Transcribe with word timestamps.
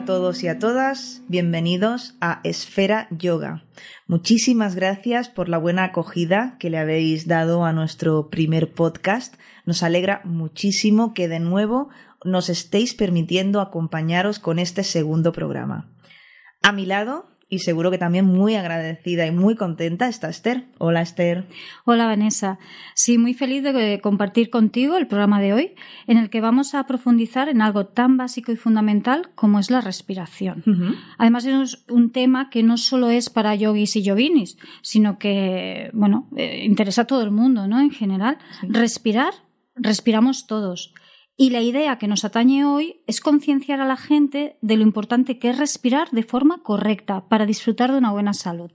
A 0.00 0.06
todos 0.06 0.42
y 0.42 0.48
a 0.48 0.58
todas, 0.58 1.20
bienvenidos 1.28 2.14
a 2.22 2.40
Esfera 2.42 3.06
Yoga. 3.10 3.64
Muchísimas 4.06 4.74
gracias 4.74 5.28
por 5.28 5.50
la 5.50 5.58
buena 5.58 5.84
acogida 5.84 6.56
que 6.58 6.70
le 6.70 6.78
habéis 6.78 7.28
dado 7.28 7.66
a 7.66 7.74
nuestro 7.74 8.30
primer 8.30 8.72
podcast. 8.72 9.34
Nos 9.66 9.82
alegra 9.82 10.22
muchísimo 10.24 11.12
que 11.12 11.28
de 11.28 11.38
nuevo 11.38 11.90
nos 12.24 12.48
estéis 12.48 12.94
permitiendo 12.94 13.60
acompañaros 13.60 14.38
con 14.38 14.58
este 14.58 14.84
segundo 14.84 15.32
programa. 15.32 15.92
A 16.62 16.72
mi 16.72 16.86
lado 16.86 17.26
y 17.50 17.58
seguro 17.58 17.90
que 17.90 17.98
también 17.98 18.24
muy 18.24 18.54
agradecida 18.54 19.26
y 19.26 19.32
muy 19.32 19.56
contenta 19.56 20.08
está 20.08 20.30
Esther. 20.30 20.66
Hola 20.78 21.02
Esther. 21.02 21.46
Hola 21.84 22.06
Vanessa. 22.06 22.60
Sí, 22.94 23.18
muy 23.18 23.34
feliz 23.34 23.64
de 23.64 24.00
compartir 24.00 24.50
contigo 24.50 24.96
el 24.96 25.08
programa 25.08 25.40
de 25.40 25.52
hoy 25.52 25.74
en 26.06 26.16
el 26.16 26.30
que 26.30 26.40
vamos 26.40 26.74
a 26.74 26.86
profundizar 26.86 27.48
en 27.48 27.60
algo 27.60 27.86
tan 27.86 28.16
básico 28.16 28.52
y 28.52 28.56
fundamental 28.56 29.30
como 29.34 29.58
es 29.58 29.70
la 29.70 29.80
respiración. 29.80 30.62
Además 31.18 31.44
es 31.44 31.84
un 31.88 32.12
tema 32.12 32.50
que 32.50 32.62
no 32.62 32.76
solo 32.76 33.10
es 33.10 33.28
para 33.28 33.56
yogis 33.56 33.96
y 33.96 34.02
yoginis, 34.02 34.56
sino 34.80 35.18
que, 35.18 35.90
bueno, 35.92 36.28
eh, 36.36 36.64
interesa 36.64 37.02
a 37.02 37.06
todo 37.06 37.22
el 37.22 37.32
mundo, 37.32 37.66
¿no? 37.66 37.80
En 37.80 37.90
general. 37.90 38.38
Respirar, 38.62 39.34
respiramos 39.74 40.46
todos. 40.46 40.94
Y 41.40 41.48
la 41.48 41.62
idea 41.62 41.96
que 41.96 42.06
nos 42.06 42.26
atañe 42.26 42.66
hoy 42.66 43.00
es 43.06 43.22
concienciar 43.22 43.80
a 43.80 43.86
la 43.86 43.96
gente 43.96 44.58
de 44.60 44.76
lo 44.76 44.82
importante 44.82 45.38
que 45.38 45.48
es 45.48 45.56
respirar 45.56 46.10
de 46.10 46.22
forma 46.22 46.62
correcta 46.62 47.30
para 47.30 47.46
disfrutar 47.46 47.90
de 47.90 47.96
una 47.96 48.12
buena 48.12 48.34
salud. 48.34 48.70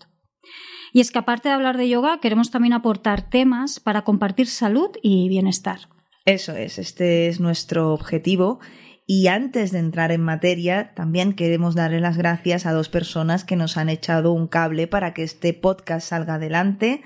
Y 0.92 1.00
es 1.00 1.12
que 1.12 1.20
aparte 1.20 1.48
de 1.48 1.54
hablar 1.54 1.78
de 1.78 1.88
yoga, 1.88 2.20
queremos 2.22 2.50
también 2.50 2.74
aportar 2.74 3.30
temas 3.30 3.80
para 3.80 4.02
compartir 4.02 4.48
salud 4.48 4.90
y 5.04 5.30
bienestar. 5.30 5.90
Eso 6.26 6.54
es, 6.54 6.80
este 6.80 7.28
es 7.28 7.40
nuestro 7.40 7.94
objetivo. 7.94 8.60
Y 9.06 9.28
antes 9.28 9.72
de 9.72 9.78
entrar 9.78 10.12
en 10.12 10.24
materia, 10.24 10.96
también 10.96 11.34
queremos 11.34 11.76
darle 11.76 12.00
las 12.00 12.18
gracias 12.18 12.66
a 12.66 12.74
dos 12.74 12.90
personas 12.90 13.44
que 13.44 13.58
nos 13.58 13.78
han 13.78 13.90
echado 13.90 14.34
un 14.34 14.48
cable 14.48 14.88
para 14.88 15.14
que 15.14 15.22
este 15.22 15.54
podcast 15.54 16.08
salga 16.08 16.34
adelante. 16.34 17.04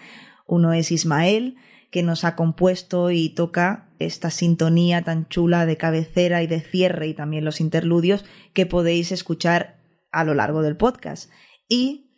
Uno 0.47 0.71
es 0.71 0.89
Ismael, 0.89 1.57
que 1.91 2.03
nos 2.03 2.23
ha 2.23 2.35
compuesto 2.35 3.11
y 3.11 3.29
toca 3.29 3.89
esta 3.99 4.29
sintonía 4.29 5.01
tan 5.01 5.27
chula 5.27 5.65
de 5.65 5.77
cabecera 5.77 6.43
y 6.43 6.47
de 6.47 6.61
cierre 6.61 7.07
y 7.07 7.13
también 7.13 7.45
los 7.45 7.61
interludios 7.61 8.25
que 8.53 8.65
podéis 8.65 9.11
escuchar 9.11 9.79
a 10.11 10.23
lo 10.23 10.33
largo 10.33 10.61
del 10.61 10.77
podcast. 10.77 11.29
Y 11.67 12.09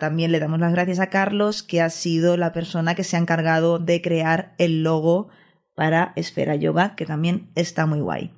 también 0.00 0.32
le 0.32 0.40
damos 0.40 0.58
las 0.58 0.72
gracias 0.72 0.98
a 0.98 1.10
Carlos, 1.10 1.62
que 1.62 1.80
ha 1.80 1.90
sido 1.90 2.36
la 2.36 2.52
persona 2.52 2.94
que 2.94 3.04
se 3.04 3.16
ha 3.16 3.20
encargado 3.20 3.78
de 3.78 4.02
crear 4.02 4.54
el 4.58 4.82
logo 4.82 5.28
para 5.74 6.12
Esfera 6.16 6.56
Yoga, 6.56 6.96
que 6.96 7.06
también 7.06 7.50
está 7.54 7.86
muy 7.86 8.00
guay. 8.00 8.32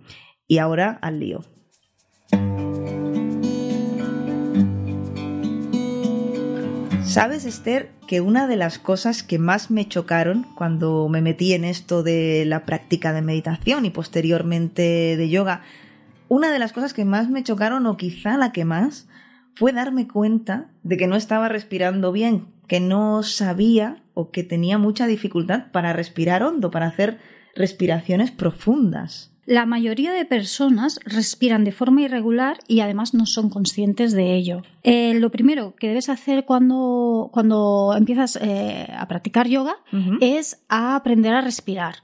Y 0.46 0.58
ahora 0.58 0.98
al 1.00 1.20
lío. 1.20 1.44
¿Sabes, 7.12 7.44
Esther, 7.44 7.90
que 8.06 8.22
una 8.22 8.46
de 8.46 8.56
las 8.56 8.78
cosas 8.78 9.22
que 9.22 9.38
más 9.38 9.70
me 9.70 9.86
chocaron 9.86 10.46
cuando 10.54 11.10
me 11.10 11.20
metí 11.20 11.52
en 11.52 11.66
esto 11.66 12.02
de 12.02 12.44
la 12.46 12.64
práctica 12.64 13.12
de 13.12 13.20
meditación 13.20 13.84
y 13.84 13.90
posteriormente 13.90 15.18
de 15.18 15.28
yoga, 15.28 15.60
una 16.28 16.50
de 16.50 16.58
las 16.58 16.72
cosas 16.72 16.94
que 16.94 17.04
más 17.04 17.28
me 17.28 17.42
chocaron, 17.44 17.84
o 17.84 17.98
quizá 17.98 18.38
la 18.38 18.50
que 18.50 18.64
más, 18.64 19.08
fue 19.54 19.74
darme 19.74 20.08
cuenta 20.08 20.70
de 20.84 20.96
que 20.96 21.06
no 21.06 21.16
estaba 21.16 21.50
respirando 21.50 22.12
bien, 22.12 22.46
que 22.66 22.80
no 22.80 23.22
sabía 23.22 24.02
o 24.14 24.30
que 24.30 24.42
tenía 24.42 24.78
mucha 24.78 25.06
dificultad 25.06 25.70
para 25.70 25.92
respirar 25.92 26.42
hondo, 26.42 26.70
para 26.70 26.86
hacer 26.86 27.18
respiraciones 27.54 28.30
profundas. 28.30 29.31
La 29.44 29.66
mayoría 29.66 30.12
de 30.12 30.24
personas 30.24 31.00
respiran 31.04 31.64
de 31.64 31.72
forma 31.72 32.02
irregular 32.02 32.58
y 32.68 32.80
además 32.80 33.12
no 33.12 33.26
son 33.26 33.50
conscientes 33.50 34.12
de 34.12 34.36
ello. 34.36 34.62
Eh, 34.84 35.14
lo 35.14 35.30
primero 35.30 35.74
que 35.74 35.88
debes 35.88 36.08
hacer 36.08 36.44
cuando, 36.44 37.28
cuando 37.32 37.92
empiezas 37.96 38.36
eh, 38.36 38.86
a 38.96 39.08
practicar 39.08 39.48
yoga 39.48 39.76
es 40.20 40.62
aprender 40.68 41.34
a 41.34 41.40
respirar. 41.40 41.96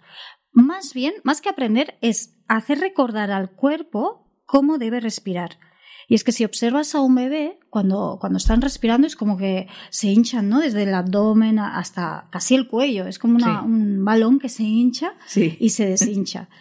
Más 0.51 0.95
bien, 0.95 1.15
más 1.23 1.41
que 1.41 1.49
aprender, 1.49 1.97
es 2.01 2.35
hacer 2.49 2.81
recordar 2.81 3.31
al 3.31 3.51
cuerpo 3.51 4.27
cómo 4.45 4.79
debe 4.79 4.99
respirar. 4.99 5.59
Y 6.09 6.15
es 6.15 6.25
que 6.25 6.33
si 6.33 6.45
observas 6.45 6.95
a 6.95 7.03
un 7.03 7.15
bebé, 7.15 7.61
cuando, 7.69 8.17
cuando 8.19 8.39
están 8.39 8.63
respirando 8.63 9.07
es 9.07 9.15
como 9.15 9.37
que 9.37 9.69
se 9.91 10.09
hinchan, 10.09 10.49
¿no? 10.49 10.61
Desde 10.61 10.85
el 10.85 10.95
abdomen 10.95 11.59
hasta 11.59 12.29
casi 12.31 12.55
el 12.55 12.67
cuello. 12.67 13.07
Es 13.07 13.19
como 13.19 13.37
un 13.65 14.05
balón 14.05 14.39
que 14.39 14.49
se 14.49 14.65
hincha 14.65 15.13
y 15.37 15.69
se 15.69 15.87
deshincha. 15.87 16.49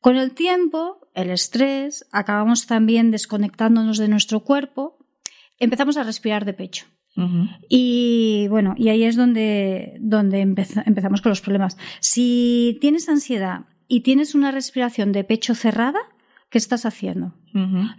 Con 0.00 0.16
el 0.16 0.32
tiempo, 0.32 1.08
el 1.14 1.30
estrés, 1.30 2.06
acabamos 2.12 2.66
también 2.66 3.10
desconectándonos 3.10 3.98
de 3.98 4.08
nuestro 4.08 4.40
cuerpo, 4.40 4.98
empezamos 5.58 5.96
a 5.96 6.04
respirar 6.04 6.44
de 6.44 6.54
pecho. 6.54 6.86
Y 7.68 8.46
bueno, 8.48 8.74
y 8.78 8.88
ahí 8.88 9.04
es 9.04 9.14
donde, 9.14 9.98
donde 10.00 10.40
empezamos 10.40 11.20
con 11.20 11.28
los 11.28 11.42
problemas. 11.42 11.76
Si 12.00 12.78
tienes 12.80 13.10
ansiedad 13.10 13.66
y 13.88 14.00
tienes 14.00 14.34
una 14.34 14.52
respiración 14.52 15.12
de 15.12 15.24
pecho 15.24 15.54
cerrada, 15.54 15.98
¿qué 16.48 16.56
estás 16.56 16.86
haciendo? 16.86 17.34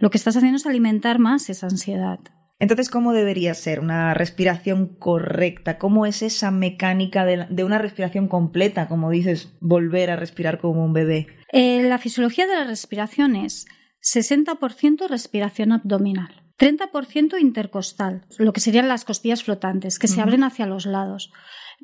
Lo 0.00 0.10
que 0.10 0.18
estás 0.18 0.36
haciendo 0.36 0.56
es 0.56 0.66
alimentar 0.66 1.20
más 1.20 1.50
esa 1.50 1.66
ansiedad. 1.68 2.18
Entonces, 2.58 2.90
¿cómo 2.90 3.12
debería 3.12 3.54
ser 3.54 3.80
una 3.80 4.14
respiración 4.14 4.86
correcta? 4.86 5.78
¿Cómo 5.78 6.06
es 6.06 6.22
esa 6.22 6.50
mecánica 6.50 7.24
de, 7.24 7.64
una 7.64 7.78
respiración 7.78 8.28
completa, 8.28 8.86
como 8.88 9.10
dices, 9.10 9.56
volver 9.60 10.10
a 10.10 10.16
respirar 10.16 10.58
como 10.58 10.84
un 10.84 10.92
bebé? 10.92 11.26
Eh, 11.52 11.82
la 11.82 11.98
fisiología 11.98 12.46
de 12.46 12.54
la 12.54 12.64
respiración 12.64 13.36
es 13.36 13.66
60% 14.02 15.08
respiración 15.08 15.72
abdominal. 15.72 16.42
30% 16.58 17.40
intercostal, 17.40 18.24
lo 18.38 18.52
que 18.52 18.60
serían 18.60 18.86
las 18.86 19.04
costillas 19.04 19.42
flotantes, 19.42 19.98
que 19.98 20.06
se 20.06 20.20
abren 20.20 20.44
hacia 20.44 20.66
los 20.66 20.86
lados 20.86 21.32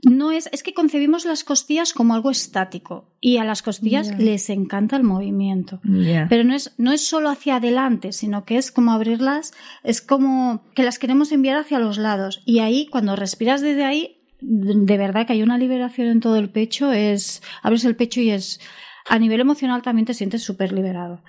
no 0.03 0.33
es, 0.33 0.49
es 0.53 0.62
que 0.62 0.75
concebimos 0.75 1.25
las 1.25 1.45
costillas 1.45 1.93
como 1.93 2.15
algo 2.15 2.31
estático 2.31 3.17
y 3.21 3.39
a 3.39 3.45
las 3.45 3.62
costillas 3.62 4.17
les 4.19 4.51
encanta 4.51 4.97
el 4.97 5.03
movimiento. 5.03 5.81
Pero 6.28 6.45
no 6.45 6.55
es, 6.55 6.75
no 6.78 6.93
es 6.93 7.07
solo 7.07 7.31
hacia 7.31 7.57
adelante, 7.57 8.12
sino 8.12 8.45
que 8.45 8.57
es 8.57 8.71
como 8.71 8.93
abrirlas, 8.93 9.53
es 9.83 10.01
como 10.01 10.62
que 10.75 10.83
las 10.83 10.99
queremos 10.99 11.33
enviar 11.33 11.59
hacia 11.59 11.78
los 11.78 11.99
lados. 11.99 12.43
Y 12.45 12.61
ahí, 12.61 12.87
cuando 12.87 13.17
respiras 13.17 13.61
desde 13.61 13.84
ahí, 13.84 14.17
de 14.41 14.97
verdad 14.97 15.27
que 15.27 15.33
hay 15.33 15.43
una 15.43 15.59
liberación 15.59 16.09
en 16.09 16.21
todo 16.21 16.37
el 16.37 16.51
pecho, 16.51 16.93
es, 16.93 17.43
abres 17.62 17.84
el 17.84 17.97
pecho 17.97 18.21
y 18.21 18.31
es, 18.31 18.61
a 19.09 19.19
nivel 19.19 19.41
emocional 19.41 19.83
también 19.83 20.07
te 20.07 20.15
sientes 20.15 20.43
súper 20.43 20.73
liberado. 20.73 21.23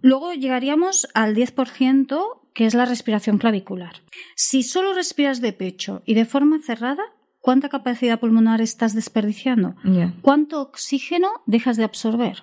Luego 0.00 0.32
llegaríamos 0.32 1.08
al 1.14 1.34
10%, 1.34 2.40
que 2.54 2.66
es 2.66 2.74
la 2.74 2.84
respiración 2.84 3.38
clavicular. 3.38 4.02
Si 4.34 4.62
solo 4.62 4.94
respiras 4.94 5.40
de 5.40 5.52
pecho 5.52 6.02
y 6.06 6.14
de 6.14 6.24
forma 6.24 6.58
cerrada, 6.60 7.02
¿cuánta 7.40 7.68
capacidad 7.68 8.20
pulmonar 8.20 8.60
estás 8.60 8.94
desperdiciando? 8.94 9.74
¿Cuánto 10.22 10.60
oxígeno 10.60 11.28
dejas 11.46 11.76
de 11.76 11.84
absorber? 11.84 12.42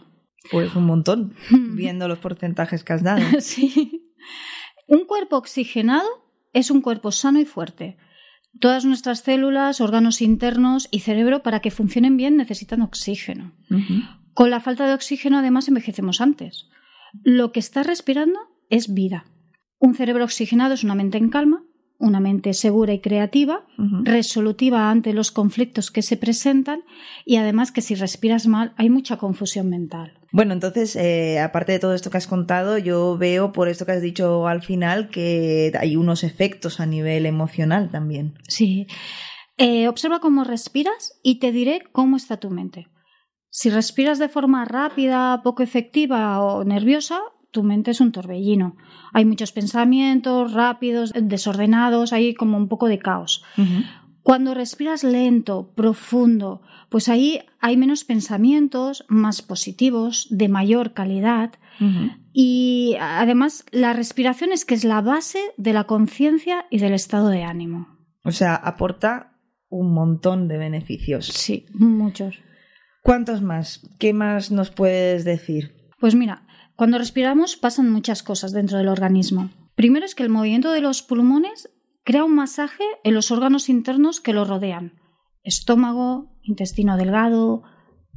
Pues 0.51 0.75
un 0.75 0.85
montón, 0.85 1.35
viendo 1.49 2.07
los 2.07 2.19
porcentajes 2.19 2.83
que 2.83 2.93
has 2.93 3.03
dado. 3.03 3.21
sí. 3.39 4.13
Un 4.87 5.05
cuerpo 5.05 5.37
oxigenado 5.37 6.07
es 6.53 6.71
un 6.71 6.81
cuerpo 6.81 7.11
sano 7.11 7.39
y 7.39 7.45
fuerte. 7.45 7.97
Todas 8.59 8.83
nuestras 8.83 9.19
células, 9.19 9.79
órganos 9.79 10.21
internos 10.21 10.87
y 10.91 11.01
cerebro, 11.01 11.43
para 11.43 11.59
que 11.59 11.69
funcionen 11.71 12.17
bien, 12.17 12.35
necesitan 12.35 12.81
oxígeno. 12.81 13.53
Con 14.39 14.51
la 14.51 14.61
falta 14.61 14.87
de 14.87 14.93
oxígeno, 14.93 15.39
además, 15.39 15.67
envejecemos 15.67 16.21
antes. 16.21 16.69
Lo 17.25 17.51
que 17.51 17.59
estás 17.59 17.85
respirando 17.85 18.39
es 18.69 18.93
vida. 18.93 19.25
Un 19.79 19.95
cerebro 19.95 20.23
oxigenado 20.23 20.73
es 20.73 20.85
una 20.85 20.95
mente 20.95 21.17
en 21.17 21.27
calma, 21.27 21.65
una 21.97 22.21
mente 22.21 22.53
segura 22.53 22.93
y 22.93 23.01
creativa, 23.01 23.65
resolutiva 24.05 24.91
ante 24.91 25.11
los 25.11 25.31
conflictos 25.31 25.91
que 25.91 26.01
se 26.01 26.15
presentan 26.15 26.83
y 27.25 27.35
además 27.35 27.73
que 27.73 27.81
si 27.81 27.95
respiras 27.95 28.47
mal 28.47 28.71
hay 28.77 28.89
mucha 28.89 29.17
confusión 29.17 29.69
mental. 29.69 30.17
Bueno, 30.31 30.53
entonces, 30.53 30.95
eh, 30.95 31.41
aparte 31.41 31.73
de 31.73 31.79
todo 31.79 31.93
esto 31.93 32.09
que 32.09 32.15
has 32.15 32.27
contado, 32.27 32.77
yo 32.77 33.17
veo 33.17 33.51
por 33.51 33.67
esto 33.67 33.85
que 33.85 33.91
has 33.91 34.01
dicho 34.01 34.47
al 34.47 34.61
final 34.61 35.09
que 35.09 35.73
hay 35.77 35.97
unos 35.97 36.23
efectos 36.23 36.79
a 36.79 36.85
nivel 36.85 37.25
emocional 37.25 37.89
también. 37.91 38.35
Sí. 38.47 38.87
Eh, 39.57 39.89
observa 39.89 40.21
cómo 40.21 40.45
respiras 40.45 41.19
y 41.23 41.39
te 41.39 41.51
diré 41.51 41.83
cómo 41.91 42.15
está 42.15 42.37
tu 42.37 42.49
mente. 42.51 42.87
Si 43.49 43.69
respiras 43.69 44.19
de 44.19 44.29
forma 44.29 44.65
rápida, 44.65 45.41
poco 45.43 45.63
efectiva 45.63 46.41
o 46.41 46.63
nerviosa, 46.63 47.19
tu 47.51 47.63
mente 47.63 47.91
es 47.91 48.01
un 48.01 48.11
torbellino. 48.11 48.75
Hay 49.13 49.25
muchos 49.25 49.51
pensamientos 49.51 50.53
rápidos, 50.53 51.11
desordenados, 51.15 52.13
hay 52.13 52.33
como 52.35 52.57
un 52.57 52.67
poco 52.67 52.87
de 52.87 52.99
caos. 52.99 53.43
Cuando 54.21 54.53
respiras 54.53 55.03
lento, 55.03 55.71
profundo, 55.75 56.61
pues 56.89 57.09
ahí 57.09 57.41
hay 57.59 57.77
menos 57.77 58.03
pensamientos, 58.03 59.05
más 59.07 59.41
positivos, 59.41 60.27
de 60.29 60.49
mayor 60.49 60.93
calidad. 60.93 61.53
Y 62.33 62.97
además 62.99 63.65
la 63.71 63.93
respiración 63.93 64.51
es 64.51 64.65
que 64.65 64.75
es 64.75 64.83
la 64.83 65.01
base 65.01 65.39
de 65.57 65.73
la 65.73 65.85
conciencia 65.85 66.65
y 66.69 66.77
del 66.79 66.93
estado 66.93 67.29
de 67.29 67.43
ánimo. 67.43 67.87
O 68.23 68.31
sea, 68.31 68.55
aporta 68.55 69.39
un 69.69 69.93
montón 69.93 70.47
de 70.47 70.57
beneficios. 70.57 71.27
Sí, 71.27 71.65
muchos. 71.73 72.39
¿Cuántos 73.03 73.41
más? 73.41 73.81
¿Qué 73.97 74.13
más 74.13 74.51
nos 74.51 74.71
puedes 74.71 75.25
decir? 75.25 75.75
Pues 75.99 76.15
mira, 76.15 76.45
Cuando 76.75 76.97
respiramos 76.97 77.57
pasan 77.57 77.91
muchas 77.91 78.23
cosas 78.23 78.53
dentro 78.53 78.77
del 78.77 78.87
organismo. 78.87 79.49
Primero 79.75 80.05
es 80.05 80.15
que 80.15 80.23
el 80.23 80.29
movimiento 80.29 80.71
de 80.71 80.79
los 80.79 81.01
pulmones 81.01 81.69
crea 82.05 82.23
un 82.23 82.33
masaje 82.33 82.85
en 83.03 83.13
los 83.13 83.31
órganos 83.31 83.67
internos 83.67 84.21
que 84.21 84.31
lo 84.31 84.45
rodean. 84.45 84.93
Estómago, 85.43 86.39
intestino 86.41 86.95
delgado, 86.95 87.63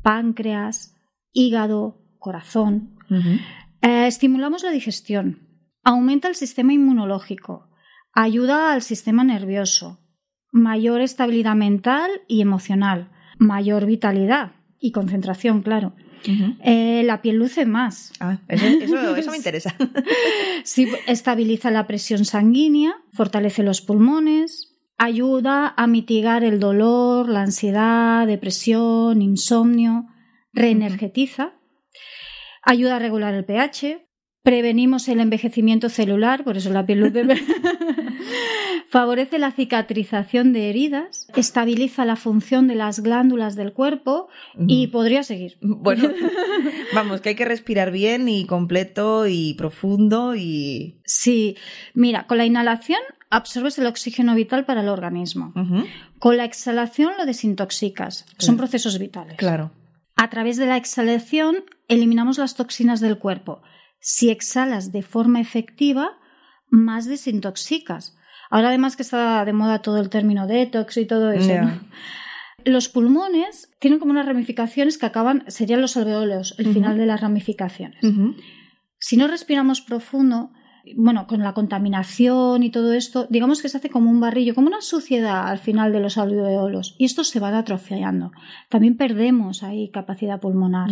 páncreas, 0.01 0.97
hígado, 1.33 2.05
corazón. 2.21 2.97
Eh, 3.81 4.07
estimulamos 4.07 4.63
la 4.63 4.71
digestión, 4.71 5.49
aumenta 5.83 6.29
el 6.29 6.37
sistema 6.37 6.73
inmunológico, 6.73 7.69
ayuda 8.15 8.73
al 8.73 8.83
sistema 8.83 9.25
nervioso, 9.25 9.99
mayor 10.53 11.01
estabilidad 11.01 11.57
mental 11.57 12.13
y 12.29 12.43
emocional, 12.43 13.11
mayor 13.41 13.87
vitalidad 13.87 14.53
y 14.83 14.91
concentración, 14.91 15.63
claro. 15.63 15.95
Eh, 16.65 17.03
la 17.05 17.23
piel 17.23 17.37
luce 17.37 17.67
más. 17.67 18.13
Ah, 18.21 18.39
eso, 18.49 18.65
me 19.31 19.37
interesa. 19.37 19.75
sí, 20.65 20.89
estabiliza 21.07 21.71
la 21.71 21.87
presión 21.87 22.25
sanguínea, 22.25 22.95
fortalece 23.13 23.63
los 23.63 23.81
pulmones, 23.81 24.77
ayuda 24.99 25.73
a 25.77 25.87
mitigar 25.87 26.45
el 26.45 26.61
dolor, 26.61 27.29
la 27.29 27.43
ansiedad, 27.43 28.27
depresión, 28.27 29.23
insomnio, 29.23 30.07
reenergetiza, 30.53 31.55
ayuda 32.63 32.97
a 32.97 33.01
regular 33.01 33.35
el 33.35 33.45
pH, 33.45 34.07
prevenimos 34.43 35.09
el 35.09 35.21
envejecimiento 35.21 35.89
celular, 35.89 36.45
por 36.45 36.57
eso 36.57 36.71
la 36.71 36.85
piel 36.85 37.01
luz 37.01 37.13
favorece 38.89 39.39
la 39.39 39.53
cicatrización 39.53 40.53
de 40.53 40.69
heridas, 40.69 41.29
estabiliza 41.35 42.05
la 42.05 42.17
función 42.17 42.67
de 42.67 42.75
las 42.75 43.01
glándulas 43.01 43.55
del 43.57 43.73
cuerpo 43.73 44.29
y 44.67 44.89
podría 44.89 45.23
seguir. 45.23 45.57
Bueno, 45.61 46.11
vamos, 46.95 47.21
que 47.21 47.31
hay 47.31 47.35
que 47.35 47.45
respirar 47.45 47.91
bien 47.91 48.29
y 48.29 48.45
completo 48.47 49.27
y 49.27 49.55
profundo 49.55 50.35
y... 50.37 51.01
Sí, 51.05 51.57
mira, 51.95 52.27
con 52.27 52.39
la 52.39 52.45
inhalación 52.45 53.01
absorbes 53.31 53.79
el 53.79 53.87
oxígeno 53.87 54.35
vital 54.35 54.67
para 54.67 54.83
el 54.83 54.89
organismo. 54.89 55.55
Con 56.19 56.37
la 56.37 56.45
exhalación 56.45 57.13
lo 57.17 57.25
desintoxicas. 57.25 58.27
Son 58.37 58.57
procesos 58.59 58.99
vitales. 58.99 59.37
Claro. 59.39 59.73
A 60.17 60.29
través 60.29 60.59
de 60.59 60.67
la 60.67 60.77
exhalación 60.77 61.65
eliminamos 61.89 62.37
las 62.39 62.55
toxinas 62.55 63.01
del 63.01 63.19
cuerpo. 63.19 63.63
Si 64.03 64.31
exhalas 64.31 64.91
de 64.91 65.03
forma 65.03 65.41
efectiva, 65.41 66.19
más 66.69 67.07
desintoxicas. 67.07 68.17
Ahora 68.51 68.69
además 68.69 68.97
que 68.97 69.03
está 69.03 69.45
de 69.45 69.53
moda 69.53 69.81
todo 69.81 70.01
el 70.01 70.11
término 70.11 70.47
detox 70.47 70.97
y 70.99 71.07
todo 71.07 71.31
eso. 71.31 71.55
Los 72.65 72.89
pulmones 72.89 73.71
tienen 73.79 73.99
como 74.01 74.11
unas 74.11 74.27
ramificaciones 74.27 74.99
que 74.99 75.07
acaban, 75.07 75.45
serían 75.47 75.81
los 75.81 75.97
alveolos, 75.97 76.57
el 76.59 76.73
final 76.75 76.99
de 76.99 77.07
las 77.07 77.21
ramificaciones. 77.21 78.05
Si 78.99 79.17
no 79.17 79.29
respiramos 79.29 79.81
profundo, 79.81 80.53
bueno, 80.97 81.27
con 81.27 81.41
la 81.41 81.55
contaminación 81.55 82.63
y 82.63 82.71
todo 82.71 82.93
esto, 82.93 83.27
digamos 83.31 83.63
que 83.63 83.69
se 83.69 83.77
hace 83.77 83.91
como 83.91 84.11
un 84.11 84.21
barrillo, 84.21 84.55
como 84.55 84.67
una 84.67 84.81
suciedad 84.81 85.47
al 85.47 85.59
final 85.59 85.93
de 85.93 86.01
los 86.01 86.19
alveolos 86.19 86.97
y 86.99 87.05
esto 87.05 87.23
se 87.25 87.39
va 87.39 87.57
atrofiando. 87.57 88.33
También 88.69 88.97
perdemos 88.97 89.63
ahí 89.63 89.91
capacidad 89.91 90.41
pulmonar. 90.41 90.91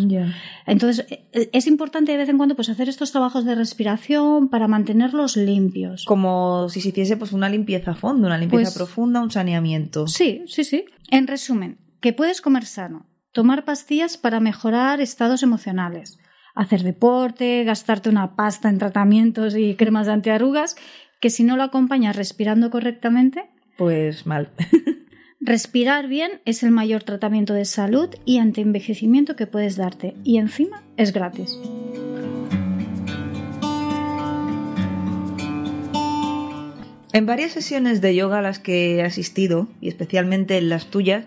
Entonces, 0.67 1.07
e, 1.11 1.51
es 1.53 1.67
importante 1.67 2.13
de 2.13 2.19
vez 2.19 2.29
en 2.29 2.37
cuando 2.37 2.55
pues 2.55 2.69
hacer 2.69 2.89
estos 2.89 3.11
trabajos 3.11 3.45
de 3.45 3.55
respiración 3.55 4.49
para 4.49 4.69
mantenerlos 4.69 5.37
limpios. 5.37 6.05
Como 6.05 6.69
si 6.69 6.81
se 6.81 6.91
hiciese 6.91 7.17
pues 7.17 7.33
una 7.33 7.49
limpieza 7.49 7.93
a 7.93 7.95
fondo, 7.95 8.29
una 8.29 8.39
limpieza 8.39 8.65
pues 8.65 8.75
profunda, 8.75 9.21
un 9.21 9.31
saneamiento. 9.31 10.07
Sí, 10.07 10.45
sí, 10.47 10.63
sí. 10.63 10.85
En 11.11 11.27
resumen, 11.27 11.79
que 12.01 12.13
puedes 12.13 12.41
comer 12.41 12.65
sano, 12.65 13.07
tomar 13.33 13.65
pastillas 13.65 14.17
para 14.17 14.39
mejorar 14.39 15.01
estados 15.01 15.43
emocionales 15.43 16.20
hacer 16.55 16.83
deporte, 16.83 17.65
gastarte 17.65 18.09
una 18.09 18.37
pasta 18.37 18.69
en 18.69 18.79
tratamientos 18.79 19.57
y 19.57 19.75
cremas 19.75 20.07
de 20.07 20.13
antiarrugas, 20.13 20.77
que 21.21 21.31
si 21.31 21.45
no 21.45 21.57
lo 21.57 21.63
acompañas 21.63 22.17
respirando 22.17 22.71
correctamente, 22.71 23.51
pues 23.77 24.27
mal. 24.27 24.51
Respirar 25.41 26.07
bien 26.07 26.43
es 26.45 26.63
el 26.63 26.71
mayor 26.71 27.03
tratamiento 27.03 27.55
de 27.55 27.65
salud 27.65 28.11
y 28.27 28.39
antienvejecimiento 28.39 29.37
que 29.37 29.47
puedes 29.47 29.77
darte 29.77 30.15
y 30.23 30.37
encima 30.37 30.83
es 30.99 31.15
gratis. 31.15 31.59
En 37.13 37.27
varias 37.27 37.53
sesiones 37.53 38.01
de 38.01 38.15
yoga 38.15 38.39
a 38.39 38.43
las 38.43 38.59
que 38.61 38.97
he 38.97 39.03
asistido, 39.03 39.67
y 39.81 39.89
especialmente 39.89 40.59
en 40.59 40.69
las 40.69 40.87
tuyas, 40.87 41.25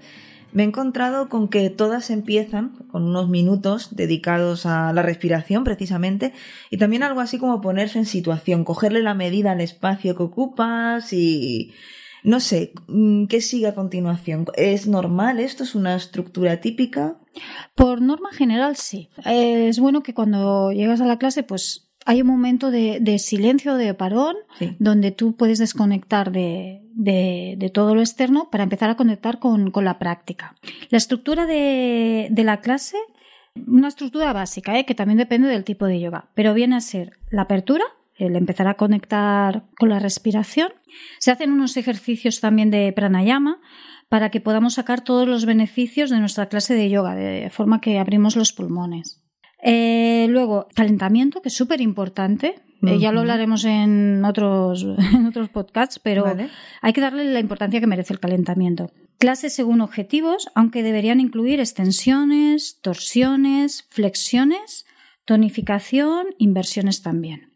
me 0.54 0.64
he 0.64 0.66
encontrado 0.68 1.30
con 1.30 1.48
que 1.48 1.70
todas 1.70 2.10
empiezan 2.10 2.70
con 2.90 3.04
unos 3.04 3.28
minutos 3.28 3.96
dedicados 3.96 4.66
a 4.66 4.94
la 4.94 5.02
respiración 5.02 5.64
precisamente 5.64 6.34
y 6.70 6.78
también 6.78 7.04
algo 7.04 7.22
así 7.22 7.40
como 7.40 7.60
ponerse 7.60 8.00
en 8.00 8.06
situación, 8.06 8.64
cogerle 8.64 9.02
la 9.02 9.16
medida 9.16 9.52
al 9.52 9.62
espacio 9.62 10.16
que 10.16 10.24
ocupas 10.24 11.12
y 11.12 11.74
no 12.24 12.40
sé, 12.40 12.72
mm, 12.88 13.26
¿qué 13.26 13.42
sigue 13.42 13.68
a 13.68 13.76
continuación? 13.76 14.46
¿Es 14.56 14.88
normal 14.88 15.40
esto? 15.40 15.64
¿Es 15.64 15.76
una 15.76 15.96
estructura 15.96 16.62
típica? 16.62 17.18
Por 17.76 18.02
norma 18.02 18.32
general 18.32 18.78
sí. 18.78 19.10
Es 19.26 19.80
bueno 19.80 20.04
que 20.04 20.14
cuando 20.14 20.72
llegas 20.72 21.02
a 21.02 21.06
la 21.06 21.18
clase 21.18 21.44
pues 21.44 21.93
hay 22.06 22.22
un 22.22 22.28
momento 22.28 22.72
de, 22.72 23.18
silencio, 23.20 23.76
de 23.76 23.94
parón, 23.94 24.36
donde 24.80 25.12
tú 25.12 25.36
puedes 25.36 25.60
desconectar 25.60 26.32
de, 26.32 27.72
todo 27.74 27.96
lo 27.96 28.02
externo 28.02 28.50
para 28.52 28.64
empezar 28.64 28.90
a 28.90 28.96
conectar 28.96 29.40
con, 29.40 29.72
la 29.74 30.00
práctica. 30.00 30.56
La 30.90 30.98
estructura 30.98 31.46
de, 31.46 32.30
la 32.36 32.62
clase, 32.62 32.98
una 33.68 33.88
estructura 33.88 34.34
básica, 34.34 34.78
¿eh? 34.78 34.86
que 34.86 34.96
también 34.96 35.18
depende 35.18 35.48
del 35.48 35.64
tipo 35.64 35.86
de 35.86 36.00
yoga, 36.00 36.30
pero 36.34 36.54
viene 36.54 36.76
a 36.76 36.82
ser 36.82 37.18
la 37.30 37.44
apertura, 37.44 37.86
el 38.16 38.36
empezar 38.36 38.68
a 38.68 38.76
conectar 38.76 39.64
con 39.78 39.90
la 39.90 40.00
respiración. 40.00 40.72
Se 41.20 41.32
hacen 41.32 41.52
unos 41.52 41.78
ejercicios 41.78 42.42
también 42.42 42.70
de 42.70 42.92
pranayama 42.94 43.60
para 44.10 44.30
que 44.30 44.42
podamos 44.42 44.76
sacar 44.76 45.02
todos 45.02 45.28
los 45.28 45.46
beneficios 45.46 46.12
de 46.12 46.20
nuestra 46.20 46.48
clase 46.48 46.76
de 46.76 46.90
yoga, 46.90 47.16
de 47.16 47.50
forma 47.50 47.82
que 47.82 47.98
abrimos 47.98 48.36
los 48.36 48.54
pulmones. 48.54 49.23
Eh, 49.64 50.28
luego, 50.30 50.68
calentamiento, 50.76 51.42
que 51.42 51.50
es 51.50 51.56
súper 51.56 51.82
importante. 51.82 52.56
Eh, 52.86 53.00
ya 53.00 53.14
lo 53.14 53.22
hablaremos 53.22 53.64
en 53.64 54.26
otros, 54.26 54.84
en 55.14 55.26
otros 55.26 55.48
podcasts, 55.48 56.00
pero 56.00 56.26
hay 56.82 56.94
que 56.94 57.00
darle 57.00 57.24
la 57.24 57.40
importancia 57.40 57.80
que 57.80 57.88
merece 57.88 58.12
el 58.12 58.20
calentamiento. 58.20 58.92
Clases 59.20 59.54
según 59.54 59.80
objetivos, 59.80 60.50
aunque 60.54 60.84
deberían 60.84 61.22
incluir 61.22 61.62
extensiones, 61.62 62.82
torsiones, 62.82 63.88
flexiones, 63.90 64.86
tonificación, 65.24 66.28
inversiones 66.40 67.02
también. 67.02 67.54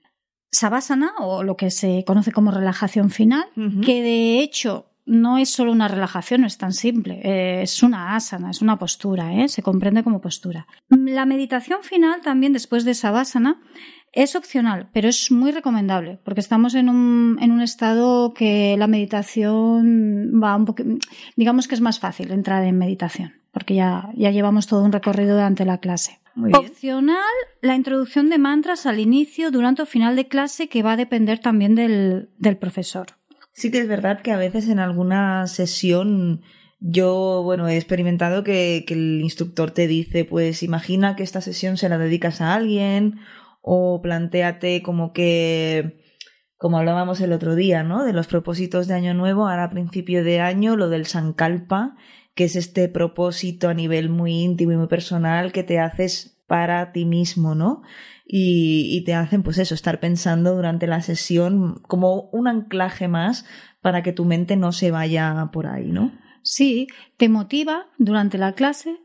Savasana, 0.49 1.11
o 1.19 1.43
lo 1.43 1.57
que 1.57 1.71
se 1.71 2.05
conoce 2.07 2.31
como 2.31 2.51
relajación 2.51 3.09
final, 3.09 3.43
que 3.83 4.01
de 4.01 4.39
hecho 4.39 4.85
no 5.07 5.37
es 5.37 5.49
solo 5.49 5.71
una 5.71 5.87
relajación, 5.87 6.41
no 6.41 6.47
es 6.47 6.57
tan 6.57 6.73
simple, 6.73 7.21
eh, 7.23 7.61
es 7.63 7.81
una 7.81 8.15
asana, 8.15 8.51
es 8.51 8.61
una 8.61 8.77
postura, 8.77 9.33
¿eh? 9.33 9.47
se 9.47 9.63
comprende 9.63 10.03
como 10.03 10.21
postura. 10.21 10.67
La 10.89 11.25
meditación 11.25 11.81
final 11.81 12.21
también 12.21 12.53
después 12.53 12.85
de 12.85 12.91
esa 12.91 13.17
asana 13.19 13.59
es 14.11 14.35
opcional, 14.35 14.89
pero 14.93 15.07
es 15.07 15.31
muy 15.31 15.51
recomendable 15.51 16.19
porque 16.23 16.41
estamos 16.41 16.75
en 16.75 16.89
un, 16.89 17.37
en 17.41 17.51
un 17.51 17.61
estado 17.61 18.33
que 18.33 18.75
la 18.77 18.87
meditación 18.87 20.39
va 20.43 20.55
un 20.55 20.65
poco, 20.65 20.83
digamos 21.35 21.67
que 21.67 21.75
es 21.75 21.81
más 21.81 21.99
fácil 21.99 22.31
entrar 22.31 22.63
en 22.63 22.77
meditación 22.77 23.33
porque 23.57 23.73
ya, 23.73 24.11
ya 24.15 24.29
llevamos 24.29 24.67
todo 24.67 24.83
un 24.83 24.91
recorrido 24.91 25.33
durante 25.33 25.65
la 25.65 25.79
clase. 25.79 26.19
Opcional, 26.53 27.17
la 27.61 27.75
introducción 27.75 28.29
de 28.29 28.37
mantras 28.37 28.85
al 28.85 28.99
inicio, 28.99 29.49
durante 29.49 29.81
o 29.81 29.87
final 29.87 30.15
de 30.15 30.27
clase 30.27 30.69
que 30.69 30.83
va 30.83 30.91
a 30.91 30.95
depender 30.97 31.39
también 31.39 31.73
del, 31.73 32.29
del 32.37 32.57
profesor. 32.57 33.16
Sí 33.57 33.71
que 33.71 33.79
es 33.79 33.87
verdad 33.87 34.21
que 34.21 34.31
a 34.31 34.37
veces 34.37 34.69
en 34.69 34.77
alguna 34.77 35.47
sesión 35.47 36.43
yo, 36.79 37.41
bueno, 37.43 37.67
he 37.67 37.75
experimentado 37.75 38.43
que, 38.43 38.85
el 38.87 39.19
instructor 39.21 39.71
te 39.71 39.87
dice, 39.87 40.25
pues 40.25 40.61
imagina 40.61 41.15
que 41.15 41.23
esta 41.23 41.41
sesión 41.41 41.75
se 41.75 41.89
la 41.89 41.97
dedicas 41.97 42.39
a 42.39 42.53
alguien 42.53 43.19
o 43.63 43.99
planteate 43.99 44.83
como 44.83 45.11
que, 45.11 46.03
como 46.57 46.77
hablábamos 46.77 47.19
el 47.19 47.33
otro 47.33 47.55
día, 47.55 47.81
¿no? 47.81 48.03
De 48.05 48.13
los 48.13 48.27
propósitos 48.27 48.85
de 48.85 48.93
año 48.93 49.15
nuevo, 49.15 49.47
ahora 49.49 49.63
a 49.63 49.69
principio 49.71 50.23
de 50.23 50.39
año, 50.39 50.75
lo 50.75 50.87
del 50.87 51.07
Sankalpa, 51.07 51.95
que 52.35 52.43
es 52.43 52.55
este 52.55 52.89
propósito 52.89 53.69
a 53.69 53.73
nivel 53.73 54.09
muy 54.09 54.33
íntimo 54.33 54.73
y 54.73 54.77
muy 54.77 54.87
personal 54.87 55.51
que 55.51 55.63
te 55.63 55.79
haces 55.79 56.39
para 56.45 56.91
ti 56.91 57.05
mismo, 57.05 57.55
¿no? 57.55 57.81
Y, 58.29 59.03
te 59.05 59.13
hacen 59.13 59.41
pues 59.41 59.57
eso, 59.57 59.73
estar 59.73 59.99
pensando 59.99 60.55
durante 60.55 60.85
la 60.85 61.01
sesión 61.01 61.79
como 61.87 62.29
un 62.31 62.47
anclaje 62.47 63.07
más 63.07 63.45
para 63.81 64.03
que 64.03 64.11
tu 64.11 64.25
mente 64.25 64.57
no 64.57 64.73
se 64.73 64.91
vaya 64.91 65.49
por 65.53 65.67
ahí, 65.67 65.91
¿no? 65.91 66.11
Sí, 66.43 66.87
te 67.15 67.29
motiva 67.29 67.87
durante 67.97 68.37
la 68.37 68.53
clase, 68.53 68.97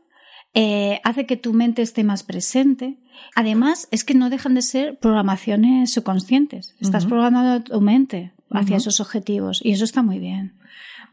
eh, 0.53 0.99
hace 1.03 1.25
que 1.25 1.37
tu 1.37 1.53
mente 1.53 1.81
esté 1.81 2.03
más 2.03 2.23
presente. 2.23 2.99
Además, 3.35 3.87
es 3.91 4.03
que 4.03 4.13
no 4.13 4.29
dejan 4.29 4.55
de 4.55 4.61
ser 4.61 4.97
programaciones 4.99 5.93
subconscientes. 5.93 6.75
Estás 6.81 7.05
programando 7.05 7.63
tu 7.63 7.79
mente 7.79 8.33
hacia 8.49 8.77
esos 8.77 8.99
objetivos 8.99 9.61
y 9.63 9.71
eso 9.71 9.83
está 9.85 10.01
muy 10.01 10.19
bien. 10.19 10.53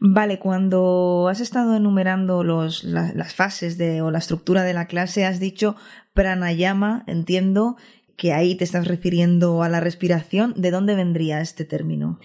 Vale, 0.03 0.39
cuando 0.39 1.27
has 1.29 1.41
estado 1.41 1.75
enumerando 1.75 2.43
los, 2.43 2.83
las 2.83 3.35
fases 3.35 3.77
de, 3.77 4.01
o 4.01 4.09
la 4.09 4.17
estructura 4.17 4.63
de 4.63 4.73
la 4.73 4.87
clase, 4.87 5.25
has 5.25 5.39
dicho 5.39 5.75
pranayama, 6.13 7.03
entiendo, 7.05 7.77
que 8.21 8.33
ahí 8.33 8.53
te 8.53 8.63
estás 8.63 8.87
refiriendo 8.87 9.63
a 9.63 9.69
la 9.69 9.79
respiración, 9.79 10.53
¿de 10.55 10.69
dónde 10.69 10.93
vendría 10.93 11.41
este 11.41 11.65
término? 11.65 12.19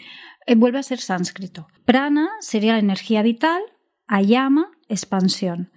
Eh, 0.47 0.55
vuelve 0.55 0.79
a 0.79 0.83
ser 0.83 0.99
sánscrito. 0.99 1.69
Prana 1.87 2.29
sería 2.41 2.75
la 2.75 2.81
energía 2.81 3.23
vital, 3.23 3.63
ayama, 4.07 4.73
expansión. 4.91 5.71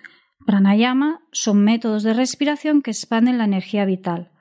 Pranayama 0.45 1.21
son 1.31 1.63
métodos 1.63 2.03
de 2.03 2.13
respiración 2.13 2.81
que 2.81 2.91
expanden 2.91 3.37
la 3.37 3.45
energía 3.45 3.85
vital. 3.85 4.33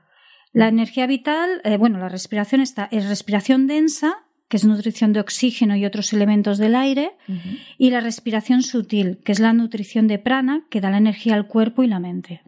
La 0.53 0.67
energía 0.67 1.07
vital, 1.07 1.61
eh, 1.63 1.77
bueno, 1.77 2.01
la 2.01 2.09
respiración 2.09 2.61
está, 2.61 2.89
es 2.91 3.09
respiración 3.09 3.69
densa, 3.69 4.27
que 4.49 4.57
es 4.57 4.65
nutrición 4.65 5.13
de 5.13 5.21
oxígeno 5.21 5.77
y 5.77 5.87
otros 5.87 6.13
elementos 6.13 6.59
del 6.59 6.75
aire, 6.75 7.13
y 7.77 7.91
la 7.91 8.01
respiración 8.01 8.63
sutil, 8.63 9.21
que 9.25 9.31
es 9.31 9.39
la 9.39 9.53
nutrición 9.53 10.09
de 10.09 10.19
prana, 10.19 10.67
que 10.71 10.81
da 10.81 10.91
la 10.91 10.99
energía 10.99 11.35
al 11.35 11.47
cuerpo 11.47 11.85
y 11.85 11.87
la 11.87 12.01
mente. 12.01 12.43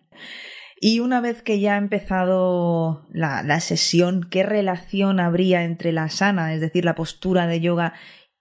Y 0.83 1.01
una 1.01 1.21
vez 1.21 1.43
que 1.43 1.61
ya 1.61 1.75
ha 1.75 1.79
empezado 1.79 3.07
la, 3.13 3.43
la, 3.43 3.61
sesión, 3.61 4.27
¿qué 4.31 4.43
relación 4.43 5.21
habría 5.21 5.63
entre 5.65 5.93
la 5.93 6.09
sana, 6.09 6.55
es 6.55 6.63
decir, 6.63 6.87
la 6.87 6.95
postura 6.95 7.47
de 7.47 7.61
yoga, 7.61 7.93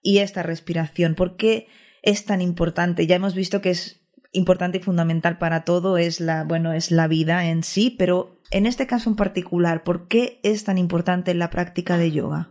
y 0.02 0.20
esta 0.20 0.42
respiración? 0.42 1.16
¿Por 1.16 1.36
qué 1.36 1.68
es 2.02 2.24
tan 2.24 2.42
importante? 2.42 3.06
Ya 3.08 3.18
hemos 3.18 3.36
visto 3.36 3.60
que 3.60 3.72
es 3.72 4.00
importante 4.32 4.78
y 4.78 4.82
fundamental 4.82 5.38
para 5.38 5.66
todo, 5.66 5.98
es 5.98 6.22
la, 6.22 6.46
bueno, 6.46 6.72
es 6.72 6.92
la 6.92 7.08
vida 7.08 7.46
en 7.48 7.64
sí, 7.64 7.94
pero 8.00 8.40
en 8.52 8.66
este 8.66 8.88
caso 8.88 9.10
en 9.10 9.18
particular, 9.18 9.84
¿por 9.84 10.08
qué 10.08 10.40
es 10.44 10.64
tan 10.64 10.78
importante 10.78 11.34
la 11.34 11.50
práctica 11.50 11.98
de 11.98 12.12
yoga? 12.12 12.50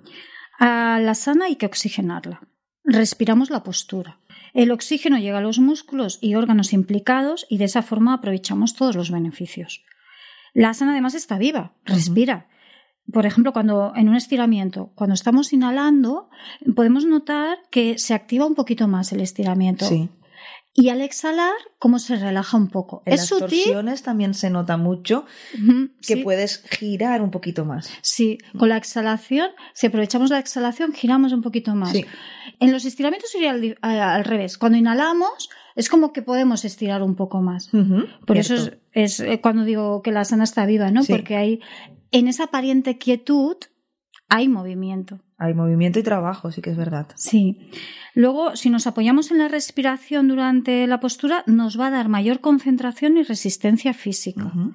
A 0.58 0.98
la 1.00 1.14
sana 1.14 1.46
hay 1.46 1.56
que 1.56 1.66
oxigenarla. 1.66 2.42
Respiramos 2.84 3.48
la 3.50 3.62
postura. 3.62 4.20
El 4.54 4.70
oxígeno 4.70 5.18
llega 5.18 5.38
a 5.38 5.42
los 5.42 5.58
músculos 5.58 6.18
y 6.20 6.34
órganos 6.34 6.72
implicados 6.72 7.46
y 7.48 7.58
de 7.58 7.64
esa 7.64 7.82
forma 7.82 8.14
aprovechamos 8.14 8.74
todos 8.74 8.96
los 8.96 9.10
beneficios. 9.10 9.82
La 10.54 10.70
asana 10.70 10.92
además 10.92 11.14
está 11.14 11.38
viva, 11.38 11.72
respira. 11.84 12.48
Por 13.12 13.24
ejemplo, 13.24 13.52
cuando 13.52 13.92
en 13.96 14.08
un 14.08 14.16
estiramiento, 14.16 14.92
cuando 14.94 15.14
estamos 15.14 15.52
inhalando, 15.52 16.28
podemos 16.74 17.06
notar 17.06 17.58
que 17.70 17.98
se 17.98 18.12
activa 18.12 18.44
un 18.44 18.54
poquito 18.54 18.86
más 18.86 19.12
el 19.12 19.20
estiramiento. 19.20 19.86
Sí. 19.86 20.10
Y 20.80 20.90
al 20.90 21.00
exhalar, 21.00 21.54
cómo 21.80 21.98
se 21.98 22.14
relaja 22.14 22.56
un 22.56 22.68
poco. 22.68 23.02
En 23.04 23.14
es 23.14 23.20
las 23.20 23.28
sutil. 23.28 23.64
torsiones 23.64 24.04
también 24.04 24.32
se 24.32 24.48
nota 24.48 24.76
mucho 24.76 25.26
que 26.06 26.14
sí. 26.14 26.22
puedes 26.22 26.62
girar 26.70 27.20
un 27.20 27.32
poquito 27.32 27.64
más. 27.64 27.90
Sí, 28.00 28.38
con 28.56 28.68
la 28.68 28.76
exhalación, 28.76 29.50
si 29.74 29.88
aprovechamos 29.88 30.30
la 30.30 30.38
exhalación, 30.38 30.92
giramos 30.92 31.32
un 31.32 31.42
poquito 31.42 31.74
más. 31.74 31.90
Sí. 31.90 32.04
En 32.60 32.70
los 32.70 32.84
estiramientos 32.84 33.32
sería 33.32 33.50
al, 33.50 34.24
revés. 34.24 34.56
Cuando 34.56 34.78
inhalamos, 34.78 35.50
es 35.74 35.88
como 35.88 36.12
que 36.12 36.22
podemos 36.22 36.64
estirar 36.64 37.02
un 37.02 37.16
poco 37.16 37.42
más. 37.42 37.70
Por 38.24 38.36
eso 38.36 38.54
es, 38.54 38.78
es, 38.92 39.18
eh, 39.18 39.40
cuando 39.40 39.64
digo 39.64 40.00
que 40.02 40.12
la 40.12 40.24
sana 40.24 40.44
está 40.44 40.64
viva, 40.64 40.92
¿no? 40.92 41.02
Sí. 41.02 41.12
Porque 41.12 41.34
hay, 41.34 41.60
en 42.12 42.28
esa 42.28 42.44
aparente 42.44 42.98
quietud, 42.98 43.56
hay 44.28 44.48
movimiento. 44.48 45.18
Hay 45.38 45.54
movimiento 45.54 46.00
y 46.00 46.02
trabajo, 46.02 46.50
sí 46.50 46.60
que 46.60 46.70
es 46.70 46.76
verdad. 46.76 47.06
Sí. 47.14 47.70
Luego, 48.14 48.56
si 48.56 48.70
nos 48.70 48.88
apoyamos 48.88 49.30
en 49.30 49.38
la 49.38 49.46
respiración 49.46 50.26
durante 50.26 50.86
la 50.88 50.98
postura, 50.98 51.44
nos 51.46 51.78
va 51.78 51.86
a 51.86 51.90
dar 51.90 52.08
mayor 52.08 52.40
concentración 52.40 53.16
y 53.16 53.22
resistencia 53.22 53.94
física. 53.94 54.46
Ujú, 54.46 54.74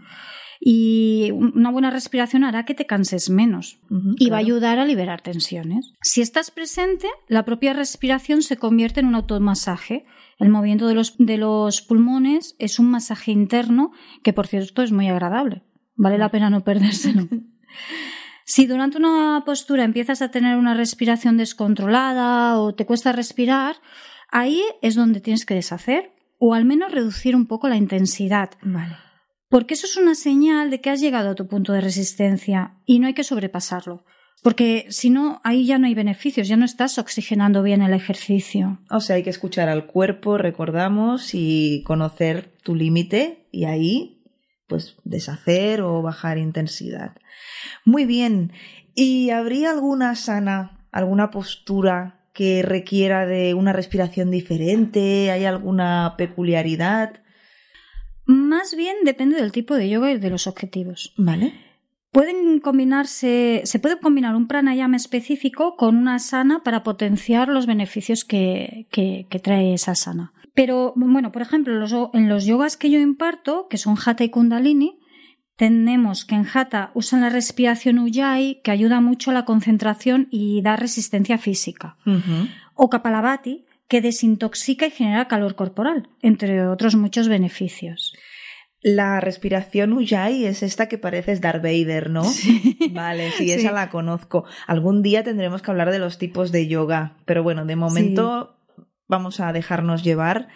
Y 0.61 1.31
una 1.33 1.69
buena 1.69 1.91
respiración 1.91 2.45
hará 2.45 2.63
que 2.63 2.73
te 2.73 2.85
canses 2.85 3.29
menos 3.29 3.79
ujú, 3.89 4.15
y 4.17 4.29
va 4.29 4.37
a 4.37 4.39
claro. 4.39 4.45
ayudar 4.45 4.79
a 4.79 4.85
liberar 4.85 5.19
tensiones. 5.21 5.91
Si 6.01 6.21
estás 6.21 6.49
presente, 6.49 7.07
la 7.27 7.43
propia 7.43 7.73
respiración 7.73 8.41
se 8.41 8.55
convierte 8.55 9.01
en 9.01 9.07
un 9.07 9.15
automasaje. 9.15 10.05
El 10.39 10.49
movimiento 10.49 10.87
de 10.87 10.95
los, 10.95 11.15
de 11.17 11.37
los 11.37 11.81
pulmones 11.81 12.55
es 12.59 12.79
un 12.79 12.89
masaje 12.89 13.31
interno 13.33 13.91
que, 14.23 14.31
por 14.31 14.47
cierto, 14.47 14.81
es 14.81 14.93
muy 14.93 15.09
agradable. 15.09 15.63
Vale 15.97 16.17
la 16.17 16.29
pena 16.31 16.49
no 16.49 16.63
perdérselo. 16.63 17.27
Si 18.45 18.67
durante 18.67 18.97
una 18.97 19.43
postura 19.45 19.83
empiezas 19.83 20.21
a 20.21 20.31
tener 20.31 20.57
una 20.57 20.73
respiración 20.73 21.37
descontrolada 21.37 22.59
o 22.59 22.75
te 22.75 22.85
cuesta 22.85 23.11
respirar, 23.11 23.75
ahí 24.29 24.61
es 24.81 24.95
donde 24.95 25.21
tienes 25.21 25.45
que 25.45 25.55
deshacer 25.55 26.11
o 26.39 26.53
al 26.53 26.65
menos 26.65 26.91
reducir 26.91 27.35
un 27.35 27.47
poco 27.47 27.69
la 27.69 27.77
intensidad. 27.77 28.51
Vale. 28.61 28.97
Porque 29.49 29.75
eso 29.75 29.85
es 29.85 29.97
una 29.97 30.15
señal 30.15 30.71
de 30.71 30.81
que 30.81 30.89
has 30.89 30.99
llegado 30.99 31.29
a 31.29 31.35
tu 31.35 31.47
punto 31.47 31.73
de 31.73 31.81
resistencia 31.81 32.79
y 32.85 32.99
no 32.99 33.07
hay 33.07 33.13
que 33.13 33.23
sobrepasarlo. 33.23 34.03
Porque 34.41 34.87
si 34.89 35.09
no, 35.09 35.39
ahí 35.45 35.65
ya 35.65 35.79
no 35.79 35.87
hay 35.87 35.95
beneficios, 35.95 36.49
ya 36.49 36.57
no 36.57 36.65
estás 36.65 36.97
oxigenando 36.97 37.63
bien 37.63 37.81
el 37.81 37.93
ejercicio. 37.93 38.79
O 38.89 38.99
sea, 38.99 39.15
hay 39.15 39.23
que 39.23 39.29
escuchar 39.29 39.69
al 39.69 39.87
cuerpo, 39.87 40.37
recordamos, 40.37 41.33
y 41.33 41.81
conocer 41.85 42.51
tu 42.61 42.75
límite 42.75 43.47
y 43.51 43.65
ahí, 43.65 44.12
pues, 44.73 44.95
deshacer 45.03 45.81
o 45.81 46.01
bajar 46.01 46.39
intensidad. 46.39 47.15
Muy 47.85 48.05
bien. 48.05 48.53
¿Y 48.95 49.29
habría 49.29 49.69
alguna 49.69 50.15
sana, 50.15 50.87
alguna 50.91 51.29
postura 51.29 52.25
que 52.33 52.63
requiera 52.63 53.27
de 53.27 53.53
una 53.53 53.71
respiración 53.71 54.31
diferente? 54.31 55.29
¿Hay 55.29 55.45
alguna 55.45 56.15
peculiaridad? 56.17 57.21
Más 58.25 58.75
bien 58.75 58.95
depende 59.03 59.35
del 59.35 59.51
tipo 59.51 59.75
de 59.75 59.89
yoga 59.89 60.11
y 60.11 60.17
de 60.17 60.31
los 60.31 60.47
objetivos. 60.47 61.13
Vale. 61.17 61.53
Pueden 62.11 62.59
combinarse, 62.59 63.61
se 63.65 63.77
puede 63.77 63.99
combinar 63.99 64.35
un 64.35 64.47
pranayama 64.47 64.97
específico 64.97 65.75
con 65.75 65.97
una 65.97 66.15
asana 66.15 66.63
para 66.63 66.81
potenciar 66.81 67.47
los 67.47 67.67
beneficios 67.67 68.25
que, 68.25 68.87
que, 68.89 69.27
que 69.29 69.37
trae 69.37 69.75
esa 69.75 69.91
asana. 69.91 70.33
Pero, 70.53 70.93
bueno, 70.95 71.31
por 71.31 71.41
ejemplo, 71.41 71.73
los, 71.73 71.93
en 72.13 72.29
los 72.29 72.45
yogas 72.45 72.77
que 72.77 72.89
yo 72.91 72.99
imparto, 72.99 73.67
que 73.69 73.77
son 73.77 73.95
Hatha 74.03 74.23
y 74.23 74.29
Kundalini, 74.29 74.99
tenemos 75.55 76.25
que 76.25 76.35
en 76.35 76.45
Hatha 76.51 76.91
usan 76.93 77.21
la 77.21 77.29
respiración 77.29 77.99
Ujjayi, 77.99 78.61
que 78.63 78.71
ayuda 78.71 79.01
mucho 79.01 79.31
a 79.31 79.33
la 79.33 79.45
concentración 79.45 80.27
y 80.31 80.61
da 80.61 80.75
resistencia 80.75 81.37
física. 81.37 81.97
O 82.75 82.89
Kapalabhati, 82.89 83.65
que 83.87 84.01
desintoxica 84.01 84.87
y 84.87 84.91
genera 84.91 85.27
calor 85.27 85.55
corporal, 85.55 86.09
entre 86.21 86.67
otros 86.67 86.95
muchos 86.95 87.27
beneficios. 87.27 88.13
La 88.81 89.21
respiración 89.21 89.93
Ujjayi 89.93 90.45
es 90.45 90.61
esta 90.61 90.87
que 90.89 90.97
pareces 90.97 91.39
Darth 91.39 91.63
Vader, 91.63 92.09
¿no? 92.09 92.23
Vale, 92.91 93.31
sí, 93.31 93.51
esa 93.51 93.69
Sí. 93.69 93.73
la 93.73 93.89
conozco. 93.89 94.45
Algún 94.67 95.01
día 95.03 95.23
tendremos 95.23 95.61
que 95.61 95.71
hablar 95.71 95.91
de 95.91 95.99
los 95.99 96.17
tipos 96.17 96.51
de 96.51 96.67
yoga, 96.67 97.15
pero 97.25 97.43
bueno, 97.43 97.65
de 97.65 97.75
momento 97.75 98.57
vamos 99.13 99.39
a 99.39 99.53
dejarnos 99.53 100.03
llevar. 100.03 100.47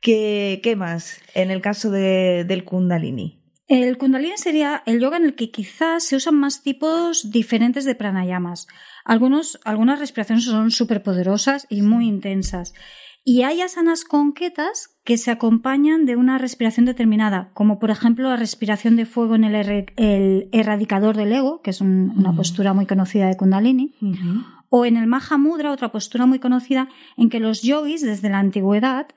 ¿Qué, 0.00 0.60
qué 0.62 0.76
más 0.76 1.20
en 1.34 1.50
el 1.50 1.60
caso 1.60 1.90
de- 1.90 2.44
del 2.46 2.64
Kundalini? 2.64 3.42
El 3.68 3.98
Kundalini 3.98 4.36
sería 4.36 4.82
el 4.86 5.00
yoga 5.00 5.16
en 5.16 5.24
el 5.24 5.34
que 5.34 5.50
quizás 5.50 6.04
se 6.04 6.14
usan 6.16 6.36
más 6.36 6.62
tipos 6.62 7.30
diferentes 7.32 7.84
de 7.84 7.96
pranayamas. 7.96 8.68
Algunos, 9.04 9.58
algunas 9.64 9.98
respiraciones 9.98 10.44
son 10.44 10.70
súper 10.70 11.02
poderosas 11.02 11.66
y 11.68 11.82
muy 11.82 12.06
intensas. 12.06 12.74
Y 13.24 13.42
hay 13.42 13.60
asanas 13.60 14.04
concretas 14.04 14.96
que 15.04 15.16
se 15.18 15.32
acompañan 15.32 16.06
de 16.06 16.14
una 16.14 16.38
respiración 16.38 16.86
determinada, 16.86 17.50
como 17.54 17.80
por 17.80 17.90
ejemplo 17.90 18.28
la 18.28 18.36
respiración 18.36 18.94
de 18.94 19.04
fuego 19.04 19.34
en 19.34 19.42
el, 19.42 19.86
el 19.96 20.48
erradicador 20.52 21.16
del 21.16 21.32
ego, 21.32 21.60
que 21.60 21.70
es 21.70 21.80
un- 21.80 22.12
una 22.16 22.36
postura 22.36 22.72
muy 22.72 22.86
conocida 22.86 23.26
de 23.26 23.36
Kundalini, 23.36 23.96
o 24.68 24.84
en 24.84 24.96
el 24.96 25.06
Maha 25.06 25.36
Mudra, 25.38 25.70
otra 25.72 25.92
postura 25.92 26.26
muy 26.26 26.38
conocida, 26.38 26.88
en 27.16 27.28
que 27.30 27.40
los 27.40 27.62
yogis 27.62 28.02
desde 28.02 28.28
la 28.30 28.38
antigüedad 28.38 29.08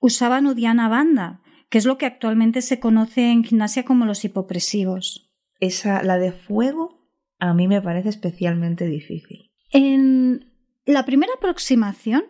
usaban 0.00 0.46
Uddiyana 0.46 0.88
Bandha, 0.88 1.40
que 1.70 1.78
es 1.78 1.86
lo 1.86 1.98
que 1.98 2.06
actualmente 2.06 2.62
se 2.62 2.78
conoce 2.80 3.30
en 3.30 3.42
gimnasia 3.44 3.84
como 3.84 4.04
los 4.06 4.24
hipopresivos. 4.24 5.30
Esa, 5.60 6.02
la 6.02 6.18
de 6.18 6.32
fuego, 6.32 7.08
a 7.38 7.54
mí 7.54 7.68
me 7.68 7.80
parece 7.82 8.08
especialmente 8.10 8.86
difícil. 8.86 9.50
En 9.70 10.52
la 10.86 11.04
primera 11.04 11.32
aproximación 11.36 12.24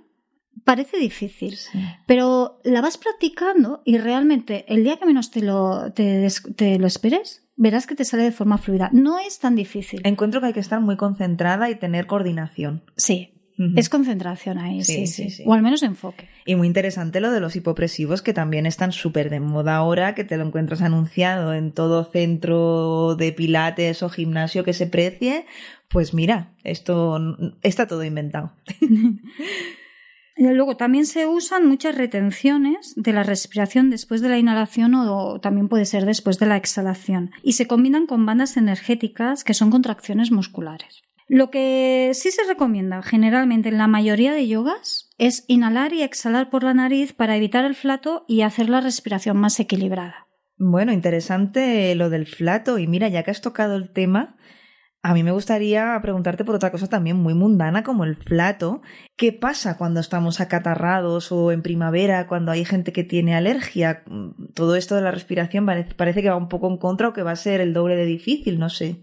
parece 0.65 0.99
difícil, 0.99 1.59
pero 2.07 2.61
la 2.65 2.81
vas 2.81 2.97
practicando 2.97 3.83
y 3.85 3.99
realmente 3.99 4.65
el 4.73 4.85
día 4.85 4.97
que 4.99 5.05
menos 5.07 5.31
te 5.31 5.43
lo, 5.43 5.93
te, 5.93 6.03
des- 6.05 6.43
te 6.57 6.79
lo 6.79 6.87
esperes, 6.87 7.44
verás 7.57 7.87
que 7.87 7.95
te 7.95 8.05
sale 8.05 8.25
de 8.25 8.33
forma 8.33 8.59
fluida. 8.59 8.91
No 8.93 9.19
es 9.19 9.39
tan 9.39 9.57
difícil. 9.57 10.01
Encuentro 10.05 10.41
que 10.41 10.49
hay 10.49 10.53
que 10.53 10.61
estar 10.61 10.81
muy 10.81 10.97
concentrada 10.97 11.71
y 11.71 11.77
tener 11.77 12.07
coordinación. 12.07 12.83
Sí, 12.97 13.35
es 13.77 13.89
concentración 13.89 14.59
ahí, 14.59 14.83
Sí, 14.83 15.07
sí, 15.07 15.29
sí, 15.29 15.31
sí. 15.31 15.43
O 15.47 15.55
al 15.55 15.63
menos 15.63 15.85
enfoque. 15.85 16.29
Y 16.45 16.57
muy 16.57 16.67
interesante 16.67 17.21
lo 17.21 17.31
de 17.31 17.39
los 17.39 17.55
hipopresivos, 17.55 18.21
que 18.21 18.33
también 18.33 18.67
están 18.67 18.91
súper 18.91 19.31
de 19.31 19.39
moda 19.39 19.77
ahora, 19.77 20.17
que 20.17 20.25
te 20.25 20.37
lo 20.37 20.45
encuentras 20.45 20.83
anunciado 20.83 21.55
en 21.55 21.71
todo 21.71 22.05
centro 22.05 23.15
de 23.15 23.33
pilates 23.33 24.03
o 24.03 24.09
gimnasio 24.09 24.65
que 24.65 24.73
se 24.73 24.89
precie. 24.89 25.47
Pues 25.89 26.15
mira, 26.15 26.53
esto 26.65 27.21
está 27.63 27.87
todo 27.87 28.03
inventado. 28.03 28.53
Luego 30.37 30.77
también 30.77 31.07
se 31.07 31.27
usan 31.27 31.67
muchas 31.69 31.97
retenciones 31.97 32.95
de 32.97 33.13
la 33.13 33.23
respiración 33.23 33.91
después 33.91 34.21
de 34.21 34.29
la 34.29 34.39
inhalación 34.39 34.95
o 34.95 35.41
también 35.41 35.69
puede 35.69 35.85
ser 35.85 36.05
después 36.05 36.39
de 36.39 36.47
la 36.47 36.57
exhalación. 36.57 37.31
Y 37.43 37.53
se 37.53 37.67
combinan 37.67 38.07
con 38.07 38.27
bandas 38.27 38.57
energéticas 38.57 39.45
que 39.45 39.55
son 39.55 39.71
contracciones 39.71 40.33
musculares. 40.33 41.03
Lo 41.29 41.51
que 41.51 42.11
sí 42.15 42.31
se 42.31 42.45
recomienda 42.45 43.03
generalmente 43.03 43.71
en 43.71 43.79
la 43.79 43.87
mayoría 43.87 44.35
de 44.35 44.47
yogas 44.47 45.11
es 45.19 45.45
inhalar 45.49 45.93
y 45.93 46.03
exhalar 46.03 46.51
por 46.51 46.65
la 46.65 46.75
nariz 46.75 47.15
para 47.15 47.37
evitar 47.37 47.65
el 47.65 47.75
flato 47.75 48.25
y 48.29 48.43
hacer 48.43 48.69
la 48.69 48.81
respiración 48.81 49.39
más 49.39 49.59
equilibrada. 49.59 50.27
Bueno, 50.59 50.93
interesante 50.93 51.95
lo 51.95 52.11
del 52.11 52.27
flato. 52.27 52.79
Y 52.79 52.87
mira, 52.87 53.09
ya 53.09 53.23
que 53.23 53.31
has 53.31 53.41
tocado 53.41 53.77
el 53.77 53.91
tema, 53.91 54.37
a 55.05 55.13
mí 55.13 55.23
me 55.23 55.33
gustaría 55.33 55.99
preguntarte 56.01 56.47
por 56.47 56.55
otra 56.55 56.71
cosa 56.71 56.87
también 56.87 57.19
muy 57.19 57.35
mundana 57.35 57.83
como 57.83 58.05
el 58.05 58.17
flato. 58.17 58.81
¿Qué 59.17 59.35
pasa 59.35 59.77
cuando 59.77 60.01
estamos 60.01 60.41
acatarrados 60.41 61.31
o 61.31 61.53
en 61.53 61.61
primavera, 61.61 62.27
cuando 62.27 62.51
hay 62.51 62.65
gente 62.65 62.95
que 62.95 63.05
tiene 63.05 63.35
alergia? 63.35 64.03
Todo 64.55 64.77
esto 64.77 64.95
de 64.95 65.03
la 65.03 65.11
respiración 65.11 65.67
parece 65.67 66.23
que 66.23 66.31
va 66.31 66.37
un 66.37 66.49
poco 66.49 66.71
en 66.71 66.79
contra 66.79 67.09
o 67.09 67.13
que 67.13 67.23
va 67.23 67.33
a 67.33 67.37
ser 67.37 67.61
el 67.61 67.75
doble 67.75 67.97
de 67.97 68.07
difícil, 68.07 68.59
no 68.59 68.71
sé. 68.71 69.03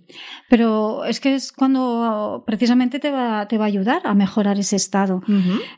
Pero 0.49 1.05
es 1.05 1.19
que 1.19 1.35
es 1.35 1.51
cuando 1.51 2.43
precisamente 2.47 2.97
te 2.97 3.11
va, 3.11 3.47
te 3.47 3.59
va 3.59 3.65
a 3.65 3.67
ayudar 3.67 4.01
a 4.03 4.15
mejorar 4.15 4.57
ese 4.57 4.77
estado. 4.77 5.21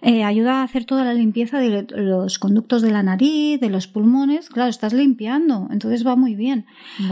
Eh, 0.01 0.23
ayuda 0.23 0.61
a 0.61 0.63
hacer 0.63 0.85
toda 0.85 1.03
la 1.03 1.13
limpieza 1.13 1.59
de 1.59 1.85
los 1.89 2.39
conductos 2.39 2.81
de 2.81 2.91
la 2.91 3.03
nariz, 3.03 3.59
de 3.59 3.69
los 3.69 3.87
pulmones. 3.87 4.47
Claro, 4.47 4.69
estás 4.69 4.93
limpiando, 4.93 5.67
entonces 5.69 6.07
va 6.07 6.15
muy 6.15 6.33
bien. 6.35 6.65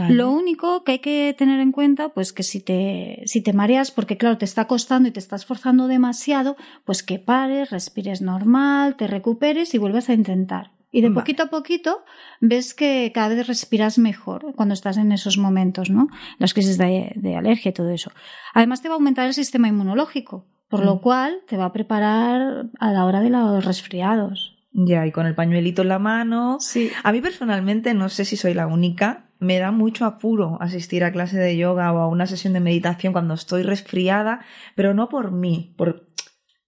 Lo 0.08 0.30
único 0.30 0.82
que 0.82 0.92
hay 0.92 0.98
que 1.00 1.34
tener 1.36 1.60
en 1.60 1.72
cuenta, 1.72 2.08
pues 2.08 2.32
que 2.32 2.42
si 2.42 2.60
te 2.60 3.01
si 3.26 3.40
te 3.40 3.52
mareas 3.52 3.90
porque 3.90 4.16
claro, 4.16 4.38
te 4.38 4.44
está 4.44 4.66
costando 4.66 5.08
y 5.08 5.12
te 5.12 5.20
estás 5.20 5.46
forzando 5.46 5.86
demasiado, 5.86 6.56
pues 6.84 7.02
que 7.02 7.18
pares, 7.18 7.70
respires 7.70 8.22
normal, 8.22 8.96
te 8.96 9.06
recuperes 9.06 9.74
y 9.74 9.78
vuelvas 9.78 10.08
a 10.08 10.14
intentar. 10.14 10.70
Y 10.94 11.00
de 11.00 11.10
poquito 11.10 11.44
a 11.44 11.46
poquito 11.46 12.04
ves 12.40 12.74
que 12.74 13.10
cada 13.14 13.34
vez 13.34 13.46
respiras 13.46 13.96
mejor 13.96 14.54
cuando 14.54 14.74
estás 14.74 14.98
en 14.98 15.10
esos 15.10 15.38
momentos, 15.38 15.88
¿no? 15.88 16.08
Las 16.38 16.52
crisis 16.52 16.76
de, 16.76 17.34
alergia 17.36 17.70
y 17.70 17.72
todo 17.72 17.88
eso. 17.88 18.12
Además 18.52 18.82
te 18.82 18.88
va 18.88 18.94
a 18.94 18.98
aumentar 18.98 19.26
el 19.26 19.32
sistema 19.32 19.68
inmunológico, 19.68 20.44
por 20.68 20.84
lo 20.84 20.96
mm. 20.96 21.00
cual 21.00 21.40
te 21.48 21.56
va 21.56 21.64
a 21.64 21.72
preparar 21.72 22.66
a 22.78 22.92
la 22.92 23.06
hora 23.06 23.20
de 23.20 23.30
los 23.30 23.64
resfriados. 23.64 24.58
Ya, 24.74 25.06
y 25.06 25.12
con 25.12 25.26
el 25.26 25.34
pañuelito 25.34 25.80
en 25.80 25.88
la 25.88 25.98
mano. 25.98 26.58
Sí. 26.60 26.90
A 27.02 27.12
mí 27.12 27.22
personalmente, 27.22 27.94
no 27.94 28.10
sé 28.10 28.26
si 28.26 28.36
soy 28.36 28.52
la 28.52 28.66
única, 28.66 29.30
me 29.42 29.58
da 29.58 29.72
mucho 29.72 30.04
apuro 30.04 30.56
asistir 30.60 31.04
a 31.04 31.12
clase 31.12 31.36
de 31.36 31.56
yoga 31.56 31.92
o 31.92 31.98
a 31.98 32.08
una 32.08 32.26
sesión 32.26 32.52
de 32.52 32.60
meditación 32.60 33.12
cuando 33.12 33.34
estoy 33.34 33.62
resfriada, 33.62 34.40
pero 34.76 34.94
no 34.94 35.08
por 35.08 35.32
mí, 35.32 35.74
por, 35.76 36.08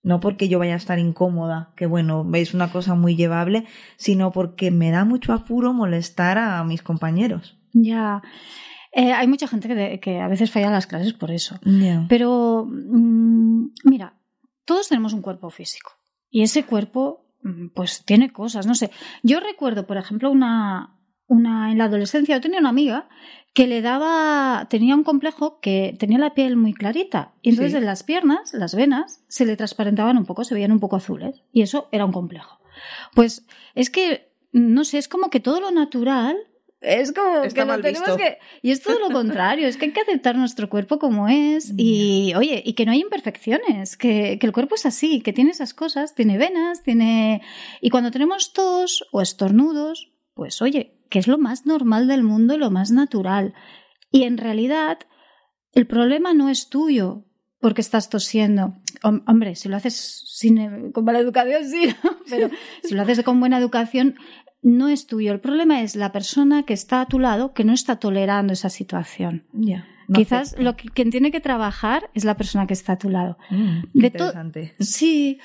no 0.03 0.21
porque 0.21 0.49
yo 0.49 0.59
vaya 0.59 0.75
a 0.75 0.77
estar 0.77 0.99
incómoda, 0.99 1.73
que 1.77 1.87
bueno, 1.87 2.25
veis 2.25 2.53
una 2.53 2.71
cosa 2.73 2.95
muy 2.95 3.17
llevable, 3.17 3.65
sino 3.97 4.33
porque 4.33 4.71
me 4.71 4.91
da 4.91 5.05
mucho 5.05 5.33
apuro 5.33 5.73
molestar 5.73 6.37
a 6.37 6.63
mis 6.65 6.83
compañeros. 6.83 7.57
Ya. 7.73 8.23
Eh, 8.93 9.13
hay 9.13 9.27
mucha 9.27 9.49
gente 9.49 9.99
que, 10.01 10.21
a 10.21 10.29
veces 10.29 10.51
falla 10.51 10.71
las 10.71 10.87
clases 10.87 11.13
por 11.15 11.31
eso. 11.31 11.59
Pero, 12.09 12.67
mm, 12.69 13.71
mira, 13.85 14.15
todos 14.65 14.89
tenemos 14.89 15.13
un 15.13 15.23
cuerpo 15.23 15.51
físico. 15.51 15.93
Y 16.29 16.43
ese 16.43 16.65
cuerpo, 16.65 17.27
mm, 17.43 17.69
pues 17.75 18.05
tiene 18.05 18.33
cosas, 18.33 18.67
no 18.67 18.75
sé. 18.75 18.91
Yo 19.23 19.41
recuerdo, 19.41 19.87
por 19.87 19.97
ejemplo, 19.97 20.31
una, 20.31 20.95
una 21.27 21.73
en 21.73 21.79
la 21.79 21.85
adolescencia 21.85 22.37
yo 22.37 22.41
tenía 22.41 22.61
una 22.61 22.69
amiga 22.69 23.09
que 23.55 23.69
le 23.69 23.83
daba 23.83 24.67
tenía 24.69 24.95
un 24.97 25.05
complejo 25.05 25.61
que 25.61 25.97
tenía 25.99 26.19
la 26.19 26.35
piel 26.35 26.57
muy 26.57 26.75
clarita. 26.75 27.35
Y 27.41 27.51
entonces 27.51 27.75
en 27.75 27.87
las 27.87 28.03
piernas 28.03 28.53
las 28.53 28.75
venas 28.75 29.25
se 29.29 29.47
le 29.47 29.57
transparentaban 29.57 30.19
un 30.19 30.27
poco 30.27 30.45
se 30.45 30.55
veían 30.55 30.73
un 30.73 30.81
poco 30.81 30.97
azules. 30.97 31.43
Y 31.53 31.63
eso 31.63 31.89
era 31.93 32.05
un 32.05 32.13
complejo. 32.13 32.59
Pues 33.15 33.47
es 33.77 33.91
que 33.91 34.33
no 34.53 34.85
sé 34.85 34.99
es 34.99 35.09
como 35.09 35.31
que 35.31 35.41
todo 35.41 35.61
lo 35.61 35.71
natural 35.71 36.37
es 36.81 37.13
como 37.13 37.43
que 37.43 37.65
lo 37.65 37.81
tenemos 37.81 38.17
que 38.17 38.39
y 38.61 38.71
es 38.71 38.83
todo 38.83 38.99
lo 38.99 39.11
contrario 39.11 39.67
es 39.67 39.79
que 39.79 39.87
hay 39.87 39.93
que 39.93 40.03
aceptar 40.03 40.37
nuestro 40.37 40.69
cuerpo 40.69 40.99
como 40.99 41.29
es. 41.29 41.73
Y 41.77 42.35
oye 42.35 42.63
y 42.65 42.75
que 42.75 42.85
no 42.85 42.93
hay 42.93 43.01
imperfecciones 43.01 43.97
que, 43.97 44.39
que 44.39 44.47
el 44.47 44.53
cuerpo 44.53 44.75
es 44.75 44.85
así 44.85 45.21
que 45.21 45.33
tiene 45.33 45.53
esas 45.53 45.75
cosas 45.75 46.15
tiene 46.15 46.39
venas 46.39 46.83
tiene 46.83 47.41
y 47.81 47.91
cuando 47.91 48.11
tenemos 48.11 48.53
tos 48.53 49.07
o 49.13 49.23
estornudos 49.23 50.13
pues 50.35 50.61
oye 50.61 50.94
que 51.11 51.19
es 51.19 51.29
lo 51.29 51.39
más 51.39 51.67
normal 51.67 52.09
del 52.09 52.23
mundo 52.23 52.55
y 52.55 52.59
lo 52.59 52.71
más 52.71 52.91
natural. 52.91 53.55
Y 54.11 54.25
en 54.25 54.39
realidad, 54.39 54.99
el 55.73 55.87
problema 55.87 56.35
no 56.35 56.49
es 56.49 56.69
tuyo 56.69 57.25
porque 57.61 57.81
estás 57.81 58.11
tosiendo. 58.11 58.75
Hombre, 59.03 59.57
si 59.57 59.69
lo 59.69 59.77
haces 59.77 60.23
sin, 60.27 60.93
con 60.93 61.05
mala 61.05 61.19
educación, 61.19 61.65
sí, 61.65 61.95
pero 62.31 62.51
si 62.83 62.95
lo 62.95 63.03
haces 63.03 63.23
con 63.23 63.41
buena 63.41 63.59
educación, 63.59 64.17
no 64.63 64.89
es 64.89 65.07
tuyo. 65.07 65.33
El 65.33 65.41
problema 65.41 65.83
es 65.83 65.97
la 65.97 66.13
persona 66.13 66.65
que 66.65 66.75
está 66.75 67.01
a 67.01 67.07
tu 67.07 67.19
lado 67.19 67.53
que 67.53 67.65
no 67.65 67.73
está 67.73 67.97
tolerando 67.97 68.53
esa 68.53 68.71
situación. 68.71 69.47
Quizás 70.13 70.59
lo 70.59 70.77
que, 70.77 70.89
quien 70.89 71.11
tiene 71.11 71.31
que 71.31 71.41
trabajar 71.41 72.11
es 72.15 72.25
la 72.25 72.37
persona 72.37 72.67
que 72.67 72.75
está 72.75 72.95
a 72.95 72.99
tu 72.99 73.09
lado. 73.09 73.39
Mm, 73.51 73.79
interesante. 73.95 74.75
Sí, 74.79 75.39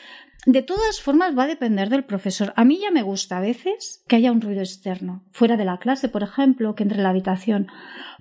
de 0.46 0.62
todas 0.62 1.02
formas, 1.02 1.38
va 1.38 1.44
a 1.44 1.48
depender 1.48 1.90
del 1.90 2.06
profesor. 2.06 2.54
A 2.56 2.64
mí 2.64 2.80
ya 2.82 2.92
me 2.92 3.04
gusta 3.04 3.38
a 3.38 3.42
veces 3.42 4.04
que 4.08 4.16
haya 4.16 4.32
un 4.32 4.42
ruido 4.42 4.62
externo, 4.62 5.24
fuera 5.32 5.58
de 5.58 5.66
la 5.66 5.80
clase, 5.80 6.08
por 6.08 6.24
ejemplo, 6.24 6.76
que 6.76 6.84
entre 6.84 6.98
en 6.98 7.04
la 7.04 7.10
habitación, 7.10 7.68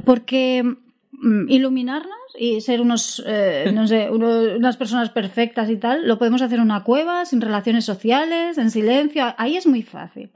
porque 0.04 0.64
mm, 0.64 1.48
iluminarnos 1.48 2.18
y 2.36 2.60
ser 2.60 2.80
unos, 2.80 3.22
eh, 3.26 3.70
no 3.72 3.86
sé, 3.86 4.10
unas 4.10 4.76
personas 4.76 5.10
perfectas 5.10 5.70
y 5.70 5.76
tal, 5.76 6.08
lo 6.08 6.18
podemos 6.18 6.42
hacer 6.42 6.58
en 6.58 6.64
una 6.64 6.82
cueva, 6.82 7.24
sin 7.24 7.40
relaciones 7.40 7.84
sociales, 7.84 8.58
en 8.58 8.70
silencio, 8.70 9.34
ahí 9.38 9.56
es 9.56 9.66
muy 9.66 9.82
fácil. 9.82 10.32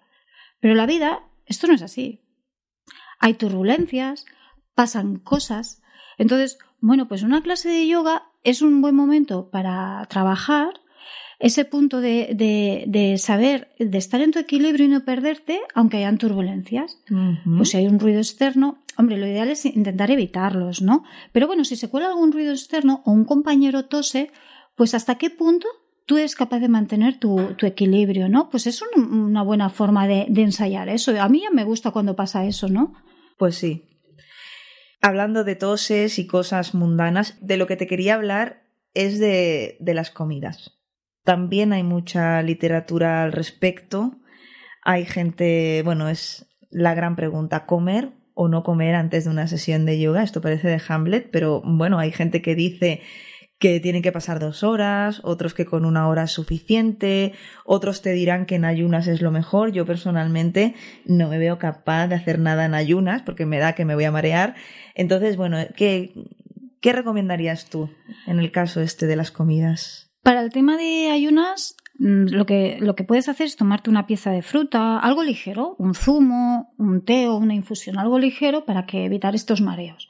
Pero 0.61 0.75
la 0.75 0.87
vida, 0.87 1.25
esto 1.47 1.67
no 1.67 1.75
es 1.75 1.83
así. 1.83 2.23
Hay 3.19 3.35
turbulencias, 3.35 4.25
pasan 4.75 5.17
cosas. 5.17 5.83
Entonces, 6.17 6.59
bueno, 6.81 7.09
pues 7.09 7.23
una 7.23 7.43
clase 7.43 7.69
de 7.69 7.87
yoga 7.87 8.31
es 8.45 8.63
un 8.63 8.81
buen 8.81 8.95
momento 8.95 9.51
para 9.51 10.07
trabajar 10.09 10.82
ese 11.43 11.65
punto 11.65 12.01
de, 12.01 12.85
de, 12.87 13.19
saber, 13.19 13.75
de 13.77 13.99
estar 13.99 14.21
en 14.21 14.31
tu 14.31 14.39
equilibrio 14.39 14.87
y 14.87 14.89
no 14.89 15.05
perderte, 15.05 15.61
aunque 15.75 15.97
hayan 15.97 16.17
turbulencias. 16.17 17.03
Pues 17.57 17.71
si 17.71 17.79
hay 17.79 17.89
un 17.89 17.99
ruido 17.99 18.19
externo, 18.19 18.79
hombre, 18.97 19.17
lo 19.17 19.27
ideal 19.27 19.49
es 19.49 19.67
intentar 19.67 20.13
evitarlos, 20.13 20.83
¿no? 20.83 21.03
Pero 21.33 21.49
bueno, 21.49 21.65
si 21.65 21.75
se 21.75 21.91
cuela 21.91 22.07
algún 22.07 22.31
ruido 22.31 22.53
externo 22.53 23.03
o 23.05 23.11
un 23.11 23.25
compañero 23.25 23.87
tose, 23.87 24.31
pues 24.77 24.95
hasta 24.95 25.17
qué 25.17 25.31
punto 25.31 25.67
tú 26.07 26.17
eres 26.17 26.37
capaz 26.37 26.61
de 26.61 26.69
mantener 26.69 27.19
tu, 27.19 27.55
tu 27.57 27.67
equilibrio, 27.67 28.29
¿no? 28.29 28.49
Pues 28.49 28.69
es 28.69 28.81
una 28.95 29.43
buena 29.43 29.69
forma 29.69 30.07
de, 30.07 30.27
de 30.29 30.43
ensayar 30.43 30.89
eso. 30.89 31.21
A 31.21 31.29
mí 31.29 31.43
ya 31.43 31.51
me 31.51 31.65
gusta 31.65 31.91
cuando 31.91 32.15
pasa 32.15 32.45
eso, 32.45 32.69
¿no? 32.69 32.95
Pues 33.37 33.57
sí. 33.57 33.89
Hablando 35.01 35.43
de 35.43 35.57
toses 35.57 36.21
y 36.21 36.29
cosas 36.29 36.73
mundanas, 36.73 37.37
de 37.41 37.57
lo 37.57 37.67
que 37.67 37.77
te 37.77 37.89
quería 37.89 38.15
hablar 38.15 38.63
es 38.95 39.19
de, 39.19 39.77
de 39.81 39.95
las 39.95 40.13
comidas. 40.13 40.82
También 41.25 41.73
hay 41.73 41.83
mucha 41.83 42.43
literatura 42.43 43.23
al 43.23 43.33
respecto. 43.33 44.17
Hay 44.83 45.05
gente, 45.05 45.83
bueno, 45.85 46.09
es 46.09 46.47
la 46.71 46.95
gran 46.95 47.15
pregunta, 47.15 47.67
¿comer 47.67 48.11
o 48.35 48.49
no 48.49 48.63
comer 48.63 48.95
antes 48.95 49.25
de 49.25 49.31
una 49.31 49.47
sesión 49.47 49.87
de 49.87 50.01
yoga? 50.01 50.23
Esto 50.23 50.41
parece 50.41 50.69
de 50.69 50.81
Hamlet, 50.89 51.31
pero 51.31 51.63
bueno, 51.65 51.99
hay 51.99 52.11
gente 52.11 52.43
que 52.43 52.55
dice 52.55 53.03
que 53.63 53.79
tienen 53.79 54.03
que 54.03 54.11
pasar 54.11 54.41
dos 54.41 54.65
horas, 54.65 55.21
otros 55.23 55.55
que 55.55 55.67
con 55.67 55.85
una 55.85 56.09
hora 56.09 56.25
es 56.25 56.33
suficiente, 56.33 57.33
otros 57.65 58.03
te 58.03 58.11
dirán 58.11 58.45
que 58.45 58.57
en 58.57 58.65
ayunas 58.65 59.07
es 59.07 59.23
lo 59.23 59.31
mejor. 59.31 59.71
Yo 59.71 59.87
personalmente 59.87 60.75
no 61.07 61.29
me 61.29 61.39
veo 61.39 61.59
capaz 61.59 62.09
de 62.09 62.17
hacer 62.17 62.41
nada 62.41 62.65
en 62.65 62.75
ayunas 62.75 63.23
porque 63.23 63.47
me 63.47 63.61
da 63.61 63.75
que 63.75 63.85
me 63.85 63.95
voy 63.95 64.03
a 64.03 64.11
marear. 64.11 64.57
Entonces, 64.97 65.37
bueno, 65.37 65.59
¿qué, 65.77 66.13
qué 66.81 66.93
recomendarías 66.93 67.71
tú 67.71 67.89
en 68.27 68.41
el 68.41 68.51
caso 68.51 68.81
este 68.81 69.07
de 69.07 69.15
las 69.15 69.31
comidas? 69.31 70.12
Para 70.23 70.41
el 70.41 70.51
tema 70.51 70.77
de 70.77 71.11
ayunas, 71.11 71.77
mm, 71.99 72.27
lo 72.31 72.47
que, 72.47 72.79
lo 72.81 72.95
que 72.95 73.05
puedes 73.05 73.29
hacer 73.29 73.47
es 73.47 73.57
tomarte 73.57 73.91
una 73.91 74.07
pieza 74.07 74.31
de 74.31 74.43
fruta, 74.43 74.99
algo 74.99 75.23
ligero, 75.23 75.75
un 75.79 75.95
zumo, 75.95 76.73
un 76.79 77.05
té 77.05 77.29
o 77.29 77.37
una 77.37 77.55
infusión, 77.55 77.99
algo 77.99 78.19
ligero 78.19 78.65
para 78.65 78.87
que 78.87 79.05
evitar 79.05 79.35
estos 79.35 79.61
mareos. 79.61 80.09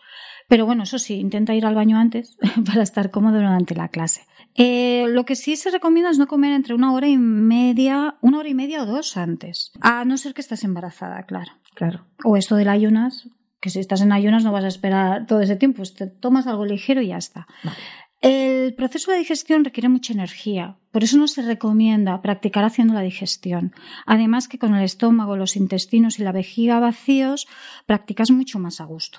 Pero 0.49 0.67
bueno, 0.67 0.83
eso 0.83 0.99
sí, 0.99 1.15
intenta 1.15 1.55
ir 1.55 1.65
al 1.65 1.75
baño 1.75 1.97
antes 1.97 2.37
para 2.67 2.83
estar 2.83 3.11
cómodo 3.11 3.37
durante 3.37 3.75
la 3.75 3.89
clase. 3.89 4.27
Eh, 4.55 5.07
lo 5.09 5.25
que 5.25 5.35
sí 5.35 5.57
se 5.57 5.71
recomienda 5.71 6.11
es 6.11 6.19
no 6.19 6.27
comer 6.27 6.53
entre 6.53 6.75
una 6.75 6.93
hora 6.93 7.09
y 7.09 7.17
media, 7.17 8.17
una 8.21 8.39
hora 8.39 8.49
y 8.51 8.55
media 8.55 8.83
o 8.83 8.87
dos 8.87 9.17
antes. 9.17 9.73
A 9.81 10.05
no 10.05 10.19
ser 10.19 10.35
que 10.35 10.43
estés 10.43 10.65
embarazada, 10.65 11.23
claro. 11.23 11.53
Claro. 11.75 12.05
O 12.23 12.37
esto 12.37 12.57
del 12.57 12.69
ayunas, 12.69 13.29
que 13.63 13.71
si 13.71 13.79
estás 13.79 14.03
en 14.03 14.13
ayunas 14.13 14.45
no 14.45 14.53
vas 14.53 14.65
a 14.65 14.69
esperar 14.69 15.27
todo 15.27 15.41
ese 15.41 15.57
tiempo, 15.57 15.79
pues 15.79 15.95
te 15.95 16.07
tomas 16.07 16.47
algo 16.47 16.67
ligero 16.67 17.01
y 17.01 17.09
ya 17.09 17.17
está. 17.17 17.47
El 18.23 18.75
proceso 18.75 19.11
de 19.11 19.19
digestión 19.19 19.65
requiere 19.65 19.89
mucha 19.89 20.13
energía, 20.13 20.79
por 20.93 21.03
eso 21.03 21.19
no 21.19 21.27
se 21.27 21.43
recomienda 21.43 22.23
practicar 22.23 22.65
haciendo 22.65 22.95
la 22.95 23.01
digestión. 23.01 23.75
Además 24.07 24.47
que 24.47 24.61
con 24.61 24.77
el 24.77 24.85
estómago, 24.85 25.37
los 25.37 25.57
intestinos 25.57 26.21
y 26.21 26.23
la 26.23 26.31
vejiga 26.31 26.79
vacíos, 26.79 27.49
practicas 27.85 28.31
mucho 28.31 28.61
más 28.61 28.81
a 28.81 28.85
gusto. 28.85 29.19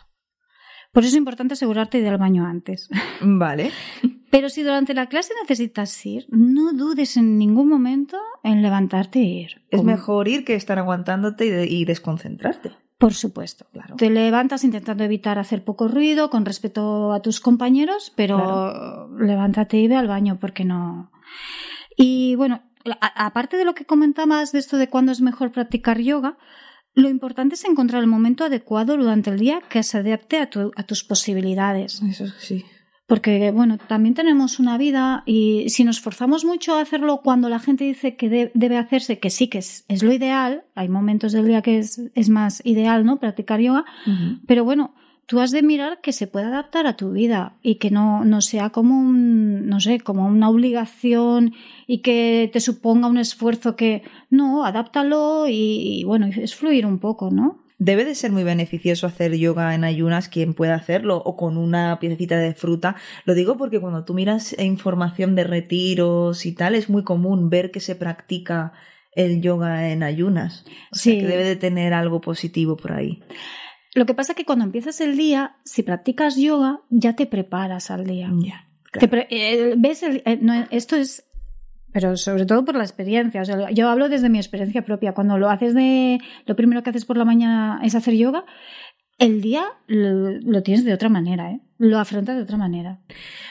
Por 0.93 1.03
eso 1.03 1.09
es 1.09 1.17
importante 1.17 1.55
asegurarte 1.55 1.97
de 1.97 2.05
ir 2.05 2.09
al 2.11 2.17
baño 2.17 2.45
antes. 2.45 2.87
Vale. 3.21 3.71
Pero 4.29 4.47
si 4.47 4.63
durante 4.63 4.93
la 4.93 5.07
clase 5.07 5.33
necesitas 5.41 6.05
ir, 6.05 6.25
no 6.29 6.71
dudes 6.71 7.17
en 7.17 7.37
ningún 7.37 7.67
momento 7.67 8.17
en 8.41 8.61
levantarte 8.61 9.19
e 9.19 9.25
ir. 9.25 9.65
Es 9.69 9.83
mejor 9.83 10.29
ir 10.29 10.45
que 10.45 10.55
estar 10.55 10.79
aguantándote 10.79 11.67
y 11.67 11.83
desconcentrarte. 11.83 12.71
Por 13.03 13.13
supuesto, 13.13 13.65
claro. 13.73 13.95
Te 13.97 14.09
levantas 14.09 14.63
intentando 14.63 15.03
evitar 15.03 15.37
hacer 15.37 15.65
poco 15.65 15.89
ruido 15.89 16.29
con 16.29 16.45
respeto 16.45 17.11
a 17.11 17.21
tus 17.21 17.41
compañeros, 17.41 18.13
pero 18.15 19.09
levántate 19.19 19.77
y 19.77 19.89
ve 19.89 19.95
al 19.95 20.07
baño 20.07 20.37
porque 20.39 20.63
no. 20.63 21.11
Y 21.97 22.35
bueno, 22.35 22.63
aparte 22.99 23.57
de 23.57 23.65
lo 23.65 23.73
que 23.73 23.85
comentabas 23.85 24.53
de 24.53 24.59
esto 24.59 24.77
de 24.77 24.87
cuándo 24.87 25.11
es 25.11 25.19
mejor 25.19 25.51
practicar 25.51 25.99
yoga, 25.99 26.37
Lo 26.95 27.09
importante 27.09 27.55
es 27.55 27.65
encontrar 27.65 28.03
el 28.03 28.07
momento 28.07 28.43
adecuado 28.45 28.95
durante 28.95 29.31
el 29.31 29.39
día 29.39 29.61
que 29.67 29.81
se 29.81 29.97
adapte 29.97 30.37
a, 30.37 30.49
a 30.75 30.83
tus 30.83 31.03
posibilidades. 31.03 32.01
Eso 32.03 32.27
sí. 32.39 32.63
Porque, 33.13 33.51
bueno, 33.51 33.77
también 33.77 34.15
tenemos 34.15 34.57
una 34.57 34.75
vida 34.75 35.21
y 35.27 35.69
si 35.69 35.83
nos 35.83 36.01
forzamos 36.01 36.45
mucho 36.45 36.73
a 36.73 36.81
hacerlo 36.81 37.21
cuando 37.23 37.47
la 37.47 37.59
gente 37.59 37.83
dice 37.83 38.15
que 38.15 38.49
debe 38.55 38.75
hacerse, 38.75 39.19
que 39.19 39.29
sí 39.29 39.49
que 39.49 39.59
es, 39.59 39.85
lo 40.01 40.11
ideal, 40.11 40.63
hay 40.73 40.89
momentos 40.89 41.31
del 41.31 41.45
día 41.45 41.61
que 41.61 41.77
es, 41.77 42.01
es 42.15 42.29
más 42.29 42.65
ideal, 42.65 43.05
¿no? 43.05 43.19
Practicar 43.19 43.59
yoga, 43.59 43.85
pero 44.47 44.63
bueno, 44.63 44.95
tú 45.27 45.41
has 45.41 45.51
de 45.51 45.61
mirar 45.61 46.01
que 46.01 46.11
se 46.11 46.25
pueda 46.25 46.47
adaptar 46.47 46.87
a 46.87 46.97
tu 46.97 47.11
vida 47.11 47.53
y 47.61 47.75
que 47.75 47.91
no, 47.91 48.25
no 48.25 48.41
sea 48.41 48.71
como 48.71 48.99
un, 48.99 49.67
no 49.67 49.79
sé, 49.79 49.99
como 49.99 50.25
una 50.25 50.49
obligación 50.49 51.53
y 51.85 51.99
que 51.99 52.49
te 52.51 52.61
suponga 52.61 53.09
un 53.09 53.19
esfuerzo 53.19 53.75
que, 53.75 54.01
no, 54.31 54.65
adáptalo 54.65 55.47
y, 55.47 55.99
y 55.99 56.03
bueno, 56.03 56.25
es 56.35 56.55
fluir 56.55 56.87
un 56.87 56.97
poco, 56.97 57.29
¿no? 57.29 57.62
Debe 57.83 58.05
de 58.05 58.15
ser 58.15 58.31
muy 58.31 58.45
beneficioso 58.45 59.07
hacer 59.07 59.35
yoga 59.35 59.75
en 59.75 59.83
ayunas 59.83 60.29
quien 60.29 60.53
pueda 60.53 60.75
hacerlo 60.75 61.17
o 61.17 61.35
con 61.35 61.57
una 61.57 61.99
piececita 61.99 62.37
de 62.37 62.53
fruta. 62.53 62.95
Lo 63.25 63.33
digo 63.33 63.57
porque 63.57 63.81
cuando 63.81 64.05
tú 64.05 64.13
miras 64.13 64.57
información 64.57 65.35
de 65.35 65.43
retiros 65.43 66.45
y 66.45 66.53
tal, 66.53 66.75
es 66.75 66.89
muy 66.89 67.03
común 67.03 67.49
ver 67.49 67.71
que 67.71 67.81
se 67.81 67.95
practica 67.95 68.71
el 69.11 69.41
yoga 69.41 69.89
en 69.89 70.01
ayunas. 70.01 70.63
O 70.93 70.95
sí. 70.95 71.11
sea 71.11 71.19
que 71.19 71.27
debe 71.27 71.43
de 71.43 71.57
tener 71.57 71.93
algo 71.93 72.21
positivo 72.21 72.77
por 72.77 72.93
ahí. 72.93 73.21
Lo 73.93 74.05
que 74.05 74.13
pasa 74.13 74.31
es 74.31 74.37
que 74.37 74.45
cuando 74.45 74.63
empiezas 74.63 75.01
el 75.01 75.17
día, 75.17 75.57
si 75.65 75.83
practicas 75.83 76.37
yoga, 76.37 76.79
ya 76.89 77.17
te 77.17 77.25
preparas 77.25 77.91
al 77.91 78.05
día. 78.05 78.31
Ya. 78.37 78.65
Claro. 78.93 79.25
Eh, 79.29 79.73
ves 79.77 80.03
el, 80.03 80.23
eh, 80.25 80.39
no, 80.39 80.67
esto 80.71 80.95
es 80.95 81.25
pero 81.93 82.17
sobre 82.17 82.45
todo 82.45 82.65
por 82.65 82.75
la 82.75 82.83
experiencia. 82.83 83.41
O 83.41 83.45
sea, 83.45 83.69
yo 83.71 83.87
hablo 83.87 84.09
desde 84.09 84.29
mi 84.29 84.39
experiencia 84.39 84.83
propia. 84.83 85.13
Cuando 85.13 85.37
lo 85.37 85.49
haces 85.49 85.73
de. 85.73 86.19
Lo 86.45 86.55
primero 86.55 86.83
que 86.83 86.89
haces 86.89 87.05
por 87.05 87.17
la 87.17 87.23
mañana 87.23 87.79
es 87.83 87.95
hacer 87.95 88.15
yoga, 88.15 88.43
el 89.19 89.41
día 89.41 89.65
lo, 89.87 90.63
tienes 90.63 90.83
de 90.83 90.93
otra 90.93 91.09
manera, 91.09 91.51
¿eh? 91.51 91.61
Lo 91.77 91.99
afrontas 91.99 92.35
de 92.35 92.41
otra 92.41 92.57
manera. 92.57 92.99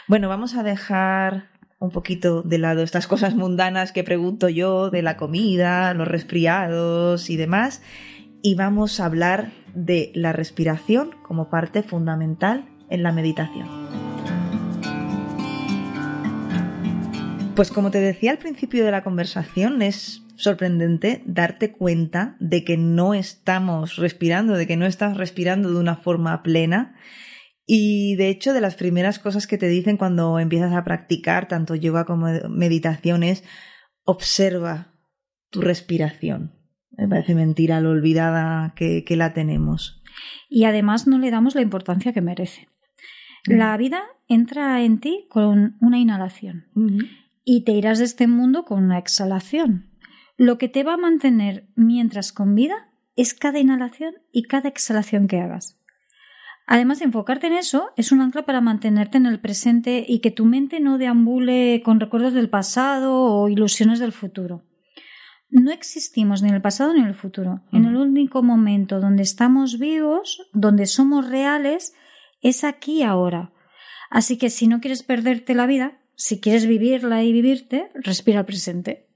Bueno, 0.09 0.28
vamos 0.28 0.55
a 0.57 0.62
dejar 0.62 1.50
un 1.78 1.90
poquito 1.90 2.42
de 2.42 2.59
lado 2.59 2.83
estas 2.83 3.07
cosas 3.07 3.35
mundanas 3.35 3.92
que 3.92 4.05
pregunto 4.05 4.48
yo 4.48 4.90
de 4.90 5.02
la 5.02 5.16
comida, 5.16 5.94
los 5.94 6.09
resfriados 6.09 7.31
y 7.31 7.37
demás. 7.37 7.83
Y 8.42 8.55
vamos 8.55 9.00
a 9.00 9.07
hablar 9.07 9.52
de 9.74 10.11
la 10.14 10.33
respiración 10.33 11.12
como 11.22 11.48
parte 11.48 11.83
fundamental 11.83 12.68
en 12.90 13.02
la 13.02 13.12
meditación. 13.12 14.12
Pues 17.55 17.71
como 17.71 17.91
te 17.91 18.01
decía 18.01 18.31
al 18.31 18.38
principio 18.38 18.83
de 18.83 18.91
la 18.91 19.05
conversación, 19.05 19.83
es 19.83 20.23
sorprendente 20.37 21.23
darte 21.27 21.71
cuenta 21.71 22.35
de 22.41 22.65
que 22.65 22.79
no 22.79 23.12
estamos 23.12 23.97
respirando, 23.97 24.55
de 24.55 24.67
que 24.67 24.79
no 24.79 24.87
estás 24.87 25.19
respirando 25.19 25.71
de 25.71 25.79
una 25.79 25.97
forma 25.97 26.43
plena. 26.43 26.97
Y 27.67 28.17
de 28.17 28.31
hecho, 28.31 28.55
de 28.55 28.62
las 28.62 28.75
primeras 28.75 29.19
cosas 29.19 29.47
que 29.47 29.59
te 29.59 29.69
dicen 29.69 29.99
cuando 29.99 30.38
empiezas 30.38 30.73
a 30.73 30.83
practicar 30.83 31.47
tanto 31.47 31.75
yoga 31.75 32.07
como 32.07 32.27
meditación 32.49 33.23
es 33.23 33.45
observa 34.05 34.95
tu 35.51 35.61
respiración. 35.61 36.55
Me 36.93 37.07
parece 37.07 37.35
mentira 37.35 37.81
lo 37.81 37.91
olvidada 37.91 38.73
que, 38.75 39.05
la 39.11 39.35
tenemos. 39.35 40.03
Y 40.49 40.65
además 40.65 41.07
no 41.07 41.19
le 41.19 41.31
damos 41.31 41.55
la 41.55 41.61
importancia 41.61 42.15
que 42.15 42.23
merece. 42.23 42.69
Mm. 43.47 43.59
La 43.59 43.77
vida 43.77 44.05
entra 44.27 44.83
en 44.83 45.01
ti 45.01 45.27
con 45.29 45.77
una 45.81 45.99
inhalación 45.99 46.67
y 47.44 47.64
te 47.64 47.72
irás 47.72 47.98
de 47.98 48.05
este 48.05 48.26
mundo 48.26 48.64
con 48.64 48.83
una 48.83 48.98
exhalación. 48.98 49.90
Lo 50.37 50.59
que 50.59 50.68
te 50.68 50.85
va 50.85 50.94
a 50.94 50.98
mantener 50.98 51.68
mientras 51.74 52.33
con 52.33 52.55
vida 52.55 52.88
es 53.16 53.35
cada 53.35 53.59
inhalación 53.59 54.14
y 54.33 54.44
cada 54.44 54.68
exhalación 54.68 55.28
que 55.28 55.40
hagas. 55.40 55.78
Además, 56.66 57.02
enfocarte 57.02 57.48
en 57.48 57.55
eso 57.55 57.90
es 57.96 58.12
un 58.12 58.20
ancla 58.20 58.46
para 58.46 58.61
mantenerte 58.61 59.18
en 59.18 59.26
el 59.26 59.40
presente 59.40 60.05
y 60.07 60.20
que 60.20 60.31
tu 60.31 60.44
mente 60.44 60.81
no 60.81 60.96
deambule 60.96 61.83
con 61.85 62.00
recuerdos 62.00 62.35
del 62.35 62.48
pasado 62.48 63.14
o 63.14 63.48
ilusiones 63.48 63.98
del 63.98 64.12
futuro. 64.12 64.62
No 65.50 65.70
existimos 65.70 66.40
ni 66.40 66.48
en 66.48 66.55
el 66.55 66.62
pasado 66.62 66.94
ni 66.94 67.00
en 67.00 67.07
el 67.07 67.14
futuro. 67.14 67.62
En 67.72 67.85
el 67.85 67.96
único 67.96 68.42
momento 68.42 69.00
donde 69.00 69.22
estamos 69.22 69.78
vivos, 69.78 70.48
donde 70.55 70.87
somos 70.87 71.28
reales, 71.28 71.94
es 72.40 72.64
aquí 72.64 73.00
y 73.00 73.02
ahora. 73.02 73.52
Así 74.09 74.38
que 74.38 74.48
si 74.48 74.66
no 74.66 74.81
quieres 74.81 75.02
perderte 75.02 75.55
la 75.55 75.66
vida, 75.66 75.98
si 76.16 76.40
quieres 76.40 76.66
vivirla 76.66 77.22
y 77.22 77.33
vivirte, 77.33 77.88
respira 77.94 78.40
al 78.40 78.46
presente. 78.46 79.07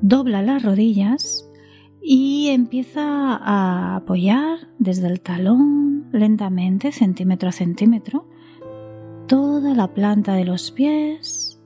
dobla 0.00 0.42
las 0.42 0.62
rodillas 0.62 1.50
y 2.00 2.48
empieza 2.50 3.36
a 3.36 3.96
apoyar 3.96 4.68
desde 4.78 5.08
el 5.08 5.20
talón 5.20 6.08
lentamente, 6.12 6.92
centímetro 6.92 7.48
a 7.48 7.52
centímetro, 7.52 8.28
toda 9.26 9.74
la 9.74 9.92
planta 9.92 10.34
de 10.34 10.44
los 10.44 10.70
pies. 10.70 11.60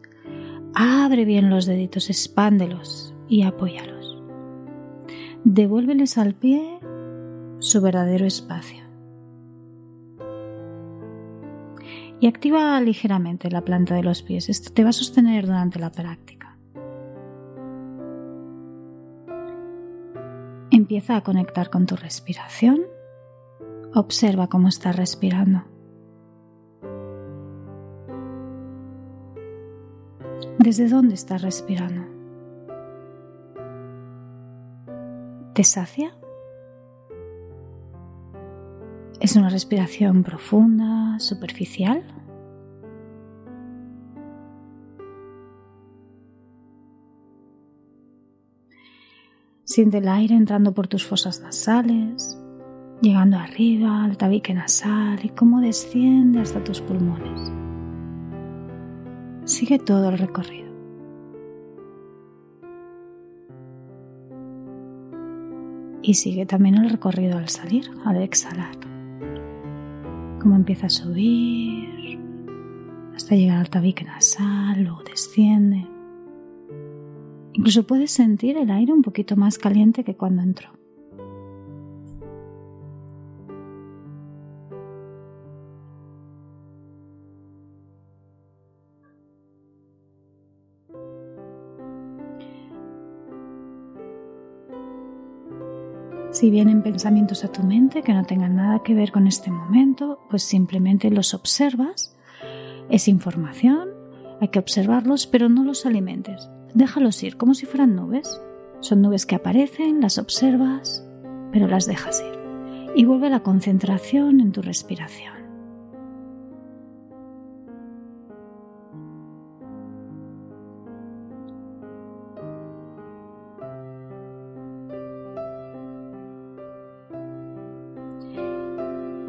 Abre 0.75 1.25
bien 1.25 1.51
los 1.51 1.66
deditos, 1.66 2.09
expándelos 2.09 3.14
y 3.29 3.43
apóyalos. 3.43 4.23
Devuélveles 5.45 6.16
al 6.19 6.35
pie 6.35 6.81
su 7.59 7.81
verdadero 7.81 8.27
espacio. 8.27 8.85
Y 12.21 12.27
activa 12.27 12.81
ligeramente 12.81 13.51
la 13.51 13.64
planta 13.64 13.95
de 13.95 14.03
los 14.03 14.23
pies. 14.23 14.49
Esto 14.49 14.73
te 14.73 14.85
va 14.85 14.90
a 14.90 14.95
sostener 14.95 15.47
durante 15.47 15.79
la 15.79 15.90
práctica. 15.90 16.39
Empieza 20.90 21.16
a 21.16 21.20
conectar 21.20 21.70
con 21.70 21.87
tu 21.87 21.94
respiración. 21.94 22.81
Observa 23.94 24.48
cómo 24.48 24.66
estás 24.66 24.96
respirando. 24.96 25.62
¿Desde 30.59 30.88
dónde 30.88 31.14
estás 31.14 31.42
respirando? 31.42 32.03
¿Te 35.55 35.62
sacia? 35.62 36.12
¿Es 39.20 39.37
una 39.37 39.48
respiración 39.48 40.24
profunda, 40.24 41.20
superficial? 41.20 42.03
Siente 49.70 49.98
el 49.98 50.09
aire 50.09 50.35
entrando 50.35 50.74
por 50.74 50.88
tus 50.88 51.06
fosas 51.06 51.42
nasales, 51.42 52.37
llegando 53.00 53.37
arriba 53.37 54.02
al 54.02 54.16
tabique 54.16 54.52
nasal 54.52 55.20
y 55.22 55.28
cómo 55.28 55.61
desciende 55.61 56.40
hasta 56.40 56.64
tus 56.64 56.80
pulmones. 56.80 57.52
Sigue 59.44 59.78
todo 59.78 60.09
el 60.09 60.18
recorrido. 60.18 60.72
Y 66.02 66.14
sigue 66.14 66.46
también 66.46 66.74
el 66.74 66.90
recorrido 66.90 67.38
al 67.38 67.48
salir, 67.48 67.92
al 68.04 68.20
exhalar. 68.20 68.74
Cómo 70.40 70.56
empieza 70.56 70.87
a 70.87 70.90
subir 70.90 72.18
hasta 73.14 73.37
llegar 73.37 73.59
al 73.59 73.70
tabique 73.70 74.02
nasal, 74.02 74.83
luego 74.83 75.04
desciende. 75.04 75.87
Incluso 77.61 77.87
puedes 77.87 78.11
sentir 78.11 78.57
el 78.57 78.70
aire 78.70 78.90
un 78.90 79.03
poquito 79.03 79.37
más 79.37 79.59
caliente 79.59 80.03
que 80.03 80.16
cuando 80.16 80.40
entró. 80.40 80.70
Si 96.31 96.51
vienen 96.51 96.83
pensamientos 96.83 97.44
a 97.44 97.53
tu 97.53 97.62
mente 97.62 98.01
que 98.01 98.14
no 98.14 98.25
tengan 98.25 98.57
nada 98.57 98.83
que 98.83 98.94
ver 98.94 99.12
con 99.12 99.27
este 99.27 99.51
momento, 99.51 100.18
pues 100.31 100.44
simplemente 100.44 101.11
los 101.11 101.35
observas. 101.35 102.16
Es 102.88 103.07
información, 103.07 103.90
hay 104.40 104.49
que 104.49 104.59
observarlos, 104.59 105.27
pero 105.27 105.51
no 105.51 105.62
los 105.62 105.85
alimentes. 105.85 106.49
Déjalos 106.74 107.22
ir 107.22 107.37
como 107.37 107.54
si 107.54 107.66
fueran 107.66 107.96
nubes. 107.96 108.40
Son 108.80 109.02
nubes 109.02 109.26
que 109.26 109.35
aparecen, 109.35 110.00
las 110.00 110.18
observas, 110.18 111.04
pero 111.52 111.66
las 111.66 111.87
dejas 111.87 112.22
ir. 112.22 112.38
Y 112.94 113.04
vuelve 113.04 113.30
la 113.30 113.40
concentración 113.40 114.40
en 114.40 114.52
tu 114.52 114.62
respiración. 114.62 115.40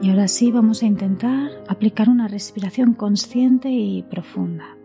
Y 0.01 0.09
ahora 0.09 0.27
sí 0.27 0.51
vamos 0.51 0.81
a 0.81 0.87
intentar 0.87 1.51
aplicar 1.67 2.09
una 2.09 2.27
respiración 2.27 2.93
consciente 2.93 3.69
y 3.69 4.01
profunda. 4.01 4.80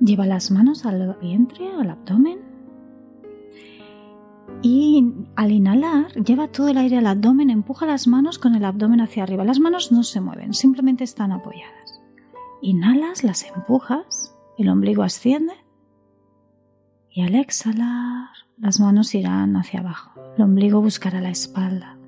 Lleva 0.00 0.26
las 0.26 0.50
manos 0.50 0.84
al 0.84 1.16
vientre, 1.20 1.70
al 1.72 1.90
abdomen. 1.90 2.38
Y 4.62 5.14
al 5.36 5.52
inhalar, 5.52 6.12
lleva 6.14 6.48
todo 6.48 6.68
el 6.68 6.78
aire 6.78 6.98
al 6.98 7.06
abdomen, 7.06 7.50
empuja 7.50 7.86
las 7.86 8.06
manos 8.06 8.38
con 8.38 8.54
el 8.54 8.64
abdomen 8.64 9.00
hacia 9.00 9.22
arriba. 9.22 9.44
Las 9.44 9.60
manos 9.60 9.92
no 9.92 10.02
se 10.02 10.20
mueven, 10.20 10.54
simplemente 10.54 11.04
están 11.04 11.32
apoyadas. 11.32 12.02
Inhalas, 12.62 13.24
las 13.24 13.44
empujas, 13.44 14.34
el 14.58 14.68
ombligo 14.68 15.02
asciende. 15.02 15.54
Y 17.10 17.22
al 17.22 17.34
exhalar, 17.34 18.28
las 18.58 18.80
manos 18.80 19.14
irán 19.14 19.56
hacia 19.56 19.80
abajo. 19.80 20.20
El 20.36 20.44
ombligo 20.44 20.80
buscará 20.80 21.20
la 21.20 21.30
espalda. 21.30 21.98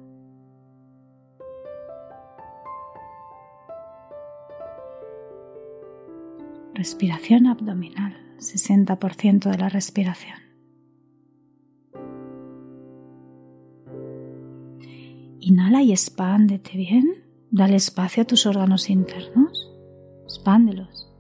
Respiración 6.77 7.47
abdominal, 7.47 8.15
60% 8.37 9.51
de 9.51 9.57
la 9.57 9.71
respiración. 9.71 10.39
Inhala 15.41 15.81
y 15.81 15.93
expándete 15.93 16.77
bien. 16.77 17.25
Dale 17.51 17.77
espacio 17.77 18.25
a 18.25 18.27
tus 18.27 18.45
órganos 18.45 18.91
internos. 18.91 19.73
Expándelos. 20.25 21.11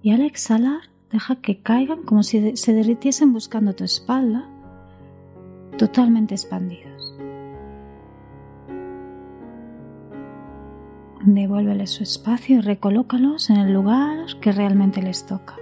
Y 0.00 0.12
al 0.12 0.22
exhalar, 0.22 0.88
deja 1.12 1.42
que 1.42 1.60
caigan 1.60 2.04
como 2.04 2.22
si 2.22 2.56
se 2.56 2.72
derritiesen 2.72 3.34
buscando 3.34 3.74
tu 3.74 3.84
espalda, 3.84 4.48
totalmente 5.76 6.34
expandidos. 6.34 7.15
Devuélvele 11.26 11.88
su 11.88 12.04
espacio 12.04 12.58
y 12.58 12.60
recolócalos 12.60 13.50
en 13.50 13.56
el 13.56 13.72
lugar 13.72 14.26
que 14.40 14.52
realmente 14.52 15.02
les 15.02 15.26
toca. 15.26 15.56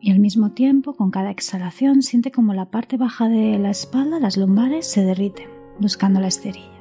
Y 0.00 0.10
al 0.10 0.18
mismo 0.18 0.50
tiempo, 0.50 0.94
con 0.94 1.12
cada 1.12 1.30
exhalación, 1.30 2.02
siente 2.02 2.32
como 2.32 2.52
la 2.52 2.64
parte 2.64 2.96
baja 2.96 3.28
de 3.28 3.60
la 3.60 3.70
espalda, 3.70 4.18
las 4.18 4.36
lumbares, 4.36 4.90
se 4.90 5.04
derriten, 5.04 5.48
buscando 5.78 6.18
la 6.18 6.26
esterilla. 6.26 6.77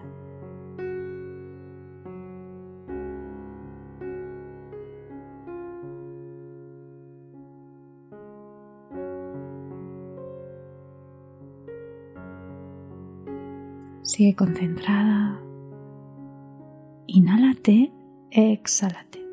Sigue 14.17 14.34
concentrada. 14.34 15.39
Inhálate, 17.06 17.91
exhálate. 18.32 19.26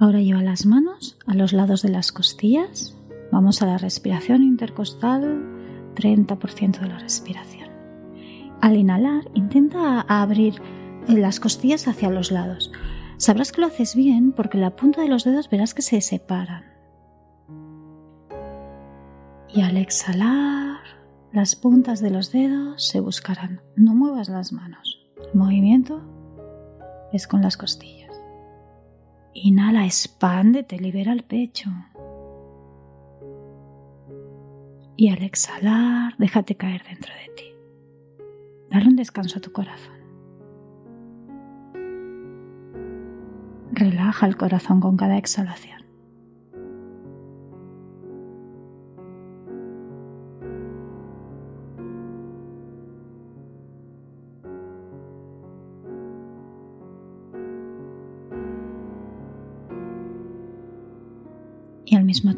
Ahora 0.00 0.22
lleva 0.22 0.42
las 0.42 0.64
manos 0.64 1.18
a 1.26 1.34
los 1.34 1.52
lados 1.52 1.82
de 1.82 1.90
las 1.90 2.10
costillas. 2.10 2.96
Vamos 3.30 3.60
a 3.60 3.66
la 3.66 3.76
respiración 3.76 4.42
intercostal, 4.42 5.44
30% 5.94 6.80
de 6.80 6.88
la 6.88 6.98
respiración. 6.98 7.68
Al 8.62 8.78
inhalar, 8.78 9.30
intenta 9.34 10.00
abrir 10.00 10.54
las 11.06 11.38
costillas 11.38 11.86
hacia 11.86 12.08
los 12.08 12.30
lados. 12.30 12.72
Sabrás 13.18 13.52
que 13.52 13.60
lo 13.60 13.66
haces 13.66 13.94
bien 13.94 14.32
porque 14.32 14.56
la 14.56 14.74
punta 14.74 15.02
de 15.02 15.08
los 15.08 15.24
dedos 15.24 15.50
verás 15.50 15.74
que 15.74 15.82
se 15.82 16.00
separan. 16.00 16.64
Y 19.52 19.60
al 19.60 19.76
exhalar, 19.76 20.78
las 21.30 21.56
puntas 21.56 22.00
de 22.00 22.08
los 22.08 22.32
dedos 22.32 22.86
se 22.86 23.00
buscarán. 23.00 23.60
No 23.76 23.94
muevas 23.94 24.30
las 24.30 24.50
manos. 24.50 24.98
El 25.30 25.38
movimiento 25.38 26.00
es 27.12 27.26
con 27.26 27.42
las 27.42 27.58
costillas. 27.58 27.99
Inhala, 29.32 29.84
expándete, 29.84 30.78
libera 30.78 31.12
el 31.12 31.24
pecho. 31.24 31.70
Y 34.96 35.08
al 35.08 35.22
exhalar, 35.22 36.14
déjate 36.18 36.56
caer 36.56 36.82
dentro 36.84 37.12
de 37.14 37.34
ti. 37.34 37.44
Dale 38.70 38.88
un 38.88 38.96
descanso 38.96 39.38
a 39.38 39.40
tu 39.40 39.52
corazón. 39.52 39.98
Relaja 43.72 44.26
el 44.26 44.36
corazón 44.36 44.80
con 44.80 44.96
cada 44.96 45.16
exhalación. 45.16 45.79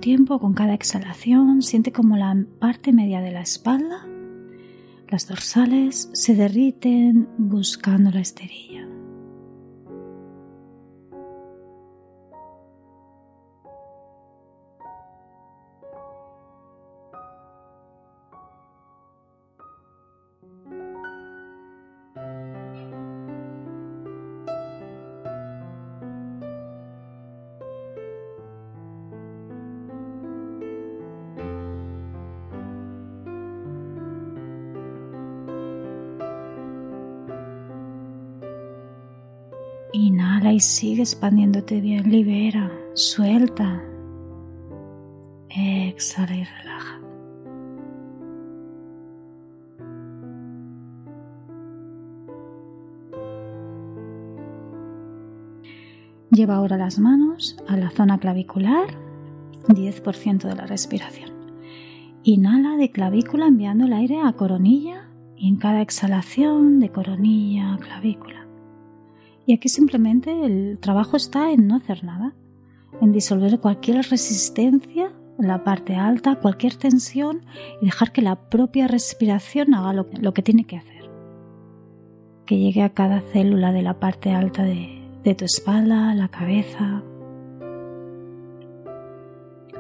Tiempo, 0.03 0.39
con 0.39 0.53
cada 0.53 0.75
exhalación, 0.75 1.63
siente 1.63 1.93
como 1.93 2.19
la 2.19 2.37
parte 2.59 2.93
media 2.93 3.23
de 3.23 3.31
la 3.31 3.41
espalda, 3.41 4.07
las 5.09 5.29
dorsales, 5.29 6.11
se 6.13 6.35
derriten 6.35 7.29
buscando 7.39 8.11
la 8.11 8.21
esterilla. 8.21 8.82
Y 40.53 40.61
sigue 40.61 41.01
expandiéndote 41.01 41.81
bien. 41.81 42.11
Libera, 42.11 42.71
suelta. 42.93 43.83
Exhala 45.49 46.37
y 46.37 46.45
relaja. 46.45 47.01
Lleva 56.31 56.57
ahora 56.57 56.77
las 56.77 56.99
manos 56.99 57.57
a 57.67 57.79
la 57.79 57.89
zona 57.89 58.19
clavicular, 58.19 58.89
10% 59.69 60.43
de 60.43 60.55
la 60.55 60.67
respiración. 60.67 61.31
Inhala 62.25 62.77
de 62.77 62.91
clavícula 62.91 63.47
enviando 63.47 63.87
el 63.87 63.95
aire 63.95 64.21
a 64.21 64.35
coronilla 64.35 65.09
y 65.35 65.49
en 65.49 65.57
cada 65.57 65.81
exhalación 65.81 66.79
de 66.79 66.91
coronilla 66.91 67.73
a 67.73 67.79
clavícula. 67.79 68.32
Y 69.47 69.55
aquí 69.55 69.69
simplemente 69.69 70.45
el 70.45 70.79
trabajo 70.79 71.17
está 71.17 71.51
en 71.51 71.67
no 71.67 71.77
hacer 71.77 72.05
nada, 72.05 72.35
en 73.01 73.13
disolver 73.13 73.59
cualquier 73.59 73.97
resistencia 74.09 75.13
en 75.39 75.49
la 75.49 75.65
parte 75.65 75.97
alta, 75.97 76.37
cualquier 76.37 76.77
tensión 76.77 77.45
y 77.81 77.87
dejar 77.87 78.13
que 78.13 78.23
la 78.23 78.49
propia 78.49 78.87
respiración 78.87 79.75
haga 79.75 79.93
lo, 79.93 80.35
que 80.35 80.43
tiene 80.43 80.65
que 80.65 80.77
hacer. 80.77 81.11
Que 82.47 82.59
llegue 82.59 82.83
a 82.83 82.91
cada 82.91 83.21
célula 83.21 83.73
de 83.73 83.83
la 83.83 83.99
parte 83.99 84.31
alta 84.31 84.63
de, 84.63 85.03
de 85.25 85.35
tu 85.35 85.45
espalda, 85.45 86.15
la 86.15 86.29
cabeza. 86.29 87.03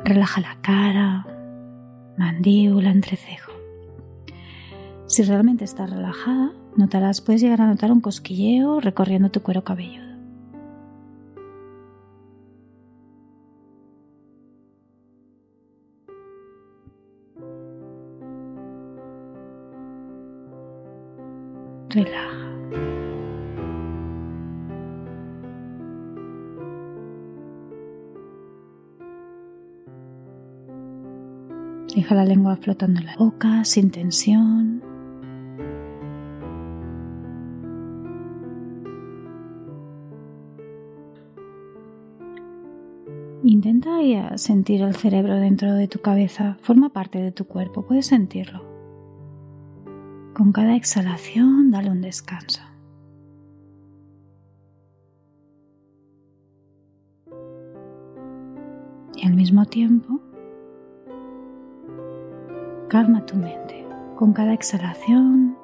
Relaja 0.04 0.40
la 0.40 0.58
cara, 0.60 1.26
mandíbula, 2.18 2.90
entrecejo. 2.90 3.52
Si 5.06 5.22
realmente 5.22 5.64
estás 5.64 5.90
relajada, 5.90 6.52
notarás, 6.76 7.20
puedes 7.20 7.42
llegar 7.42 7.60
a 7.60 7.66
notar 7.66 7.92
un 7.92 8.00
cosquilleo 8.00 8.80
recorriendo 8.80 9.30
tu 9.30 9.42
cuero 9.42 9.64
cabelludo. 9.64 10.12
Relaja. 21.90 22.32
Deja 31.94 32.14
la 32.14 32.24
lengua 32.24 32.56
flotando 32.56 33.00
en 33.00 33.06
la 33.06 33.16
boca, 33.16 33.64
sin 33.64 33.90
tensión. 33.90 34.91
Intenta 43.64 44.36
sentir 44.38 44.82
el 44.82 44.96
cerebro 44.96 45.36
dentro 45.36 45.74
de 45.74 45.86
tu 45.86 46.00
cabeza, 46.00 46.56
forma 46.62 46.88
parte 46.88 47.20
de 47.20 47.30
tu 47.30 47.44
cuerpo, 47.44 47.82
puedes 47.82 48.06
sentirlo. 48.06 48.60
Con 50.34 50.50
cada 50.50 50.74
exhalación, 50.74 51.70
dale 51.70 51.88
un 51.88 52.00
descanso. 52.00 52.60
Y 59.14 59.24
al 59.24 59.34
mismo 59.34 59.64
tiempo, 59.66 60.18
calma 62.88 63.24
tu 63.24 63.36
mente. 63.36 63.86
Con 64.16 64.32
cada 64.32 64.54
exhalación, 64.54 65.56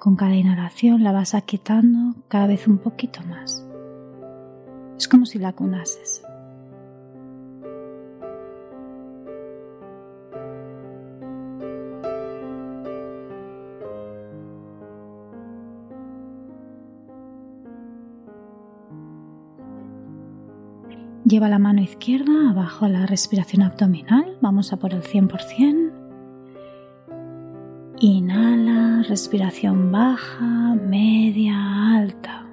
con 0.00 0.16
cada 0.16 0.34
inhalación 0.34 1.04
la 1.04 1.12
vas 1.12 1.36
aquietando 1.36 2.16
cada 2.26 2.48
vez 2.48 2.66
un 2.66 2.78
poquito 2.78 3.20
más. 3.28 3.64
Es 4.98 5.06
como 5.06 5.24
si 5.24 5.38
la 5.38 5.52
cunases. 5.52 6.24
Lleva 21.32 21.48
la 21.48 21.58
mano 21.58 21.80
izquierda 21.80 22.50
abajo 22.50 22.84
a 22.84 22.90
la 22.90 23.06
respiración 23.06 23.62
abdominal. 23.62 24.36
Vamos 24.42 24.74
a 24.74 24.76
por 24.76 24.92
el 24.92 25.02
100%. 25.02 25.90
Inhala, 28.00 29.02
respiración 29.08 29.90
baja, 29.90 30.74
media, 30.74 31.96
alta. 31.96 32.46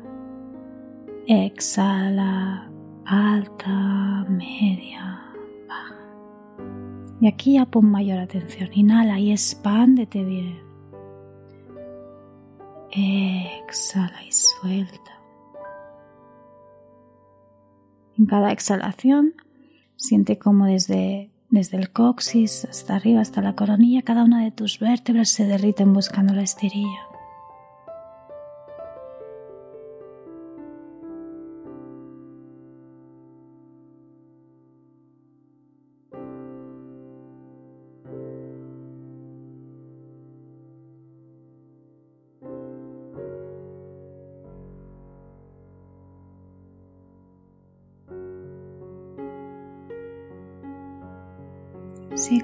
Exhala, 1.27 2.71
alta, 3.03 4.25
media, 4.29 5.25
baja. 5.67 5.95
Y 7.19 7.27
aquí 7.27 7.55
ya 7.55 7.65
pon 7.65 7.91
mayor 7.91 8.19
atención. 8.19 8.69
Inhala 8.71 9.19
y 9.19 9.33
expándete 9.33 10.23
bien. 10.23 10.61
Exhala 12.91 14.23
y 14.25 14.31
suelta. 14.31 15.18
Cada 18.29 18.51
exhalación, 18.51 19.33
siente 19.95 20.37
como 20.37 20.65
desde 20.65 21.31
desde 21.49 21.77
el 21.77 21.89
coxis 21.91 22.65
hasta 22.65 22.95
arriba, 22.95 23.21
hasta 23.21 23.41
la 23.41 23.55
coronilla, 23.55 24.03
cada 24.03 24.23
una 24.23 24.43
de 24.43 24.51
tus 24.51 24.79
vértebras 24.79 25.29
se 25.29 25.45
derriten 25.45 25.93
buscando 25.93 26.33
la 26.33 26.43
estirilla. 26.43 27.08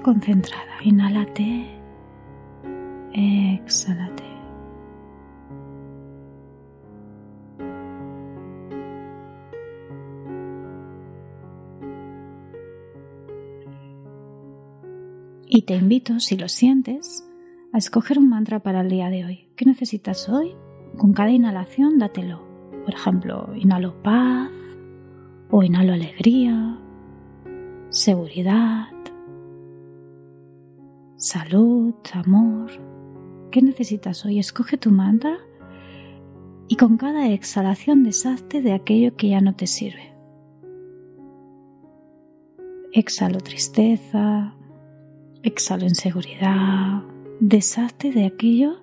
Concentrada. 0.06 0.76
Inhálate. 0.84 1.66
Exhálate. 3.12 4.22
Y 15.48 15.62
te 15.62 15.74
invito, 15.74 16.20
si 16.20 16.36
lo 16.36 16.48
sientes, 16.48 17.28
a 17.72 17.78
escoger 17.78 18.20
un 18.20 18.28
mantra 18.28 18.60
para 18.60 18.82
el 18.82 18.88
día 18.88 19.10
de 19.10 19.24
hoy. 19.24 19.48
¿Qué 19.56 19.64
necesitas 19.64 20.28
hoy? 20.28 20.54
Con 20.96 21.14
cada 21.14 21.30
inhalación 21.30 21.98
dátelo. 21.98 22.46
Por 22.84 22.94
ejemplo, 22.94 23.52
inhalo 23.56 24.00
paz 24.04 24.52
o 25.50 25.64
inhalo 25.64 25.94
alegría, 25.94 26.78
seguridad, 27.88 28.95
salud, 31.26 31.94
amor. 32.12 32.70
¿Qué 33.50 33.60
necesitas 33.60 34.24
hoy? 34.24 34.38
Escoge 34.38 34.76
tu 34.76 34.90
mantra 34.90 35.38
y 36.68 36.76
con 36.76 36.96
cada 36.96 37.28
exhalación 37.28 38.04
deshazte 38.04 38.62
de 38.62 38.72
aquello 38.72 39.16
que 39.16 39.30
ya 39.30 39.40
no 39.40 39.54
te 39.54 39.66
sirve. 39.66 40.14
Exhalo 42.92 43.40
tristeza, 43.40 44.54
exhalo 45.42 45.84
inseguridad, 45.84 47.02
deshazte 47.40 48.12
de 48.12 48.26
aquello 48.26 48.82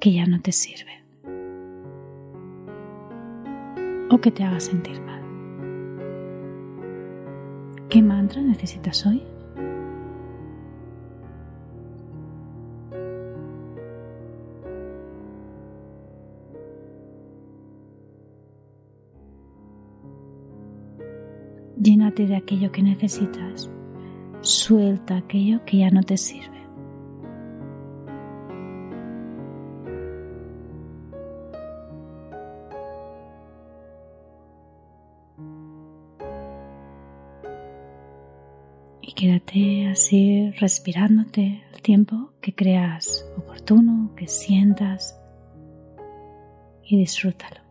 que 0.00 0.12
ya 0.12 0.26
no 0.26 0.40
te 0.40 0.52
sirve 0.52 1.02
o 4.10 4.20
que 4.20 4.30
te 4.30 4.44
haga 4.44 4.60
sentir 4.60 5.00
mal. 5.00 5.22
¿Qué 7.88 8.02
mantra 8.02 8.42
necesitas 8.42 9.06
hoy? 9.06 9.33
De 22.16 22.36
aquello 22.36 22.70
que 22.70 22.80
necesitas. 22.80 23.68
Suelta 24.40 25.16
aquello 25.16 25.64
que 25.64 25.78
ya 25.78 25.90
no 25.90 26.00
te 26.00 26.16
sirve. 26.16 26.62
Y 39.02 39.12
quédate 39.14 39.88
así 39.88 40.52
respirándote 40.52 41.64
el 41.74 41.82
tiempo 41.82 42.30
que 42.40 42.54
creas 42.54 43.26
oportuno, 43.36 44.14
que 44.14 44.28
sientas 44.28 45.20
y 46.84 46.96
disfrútalo. 46.96 47.63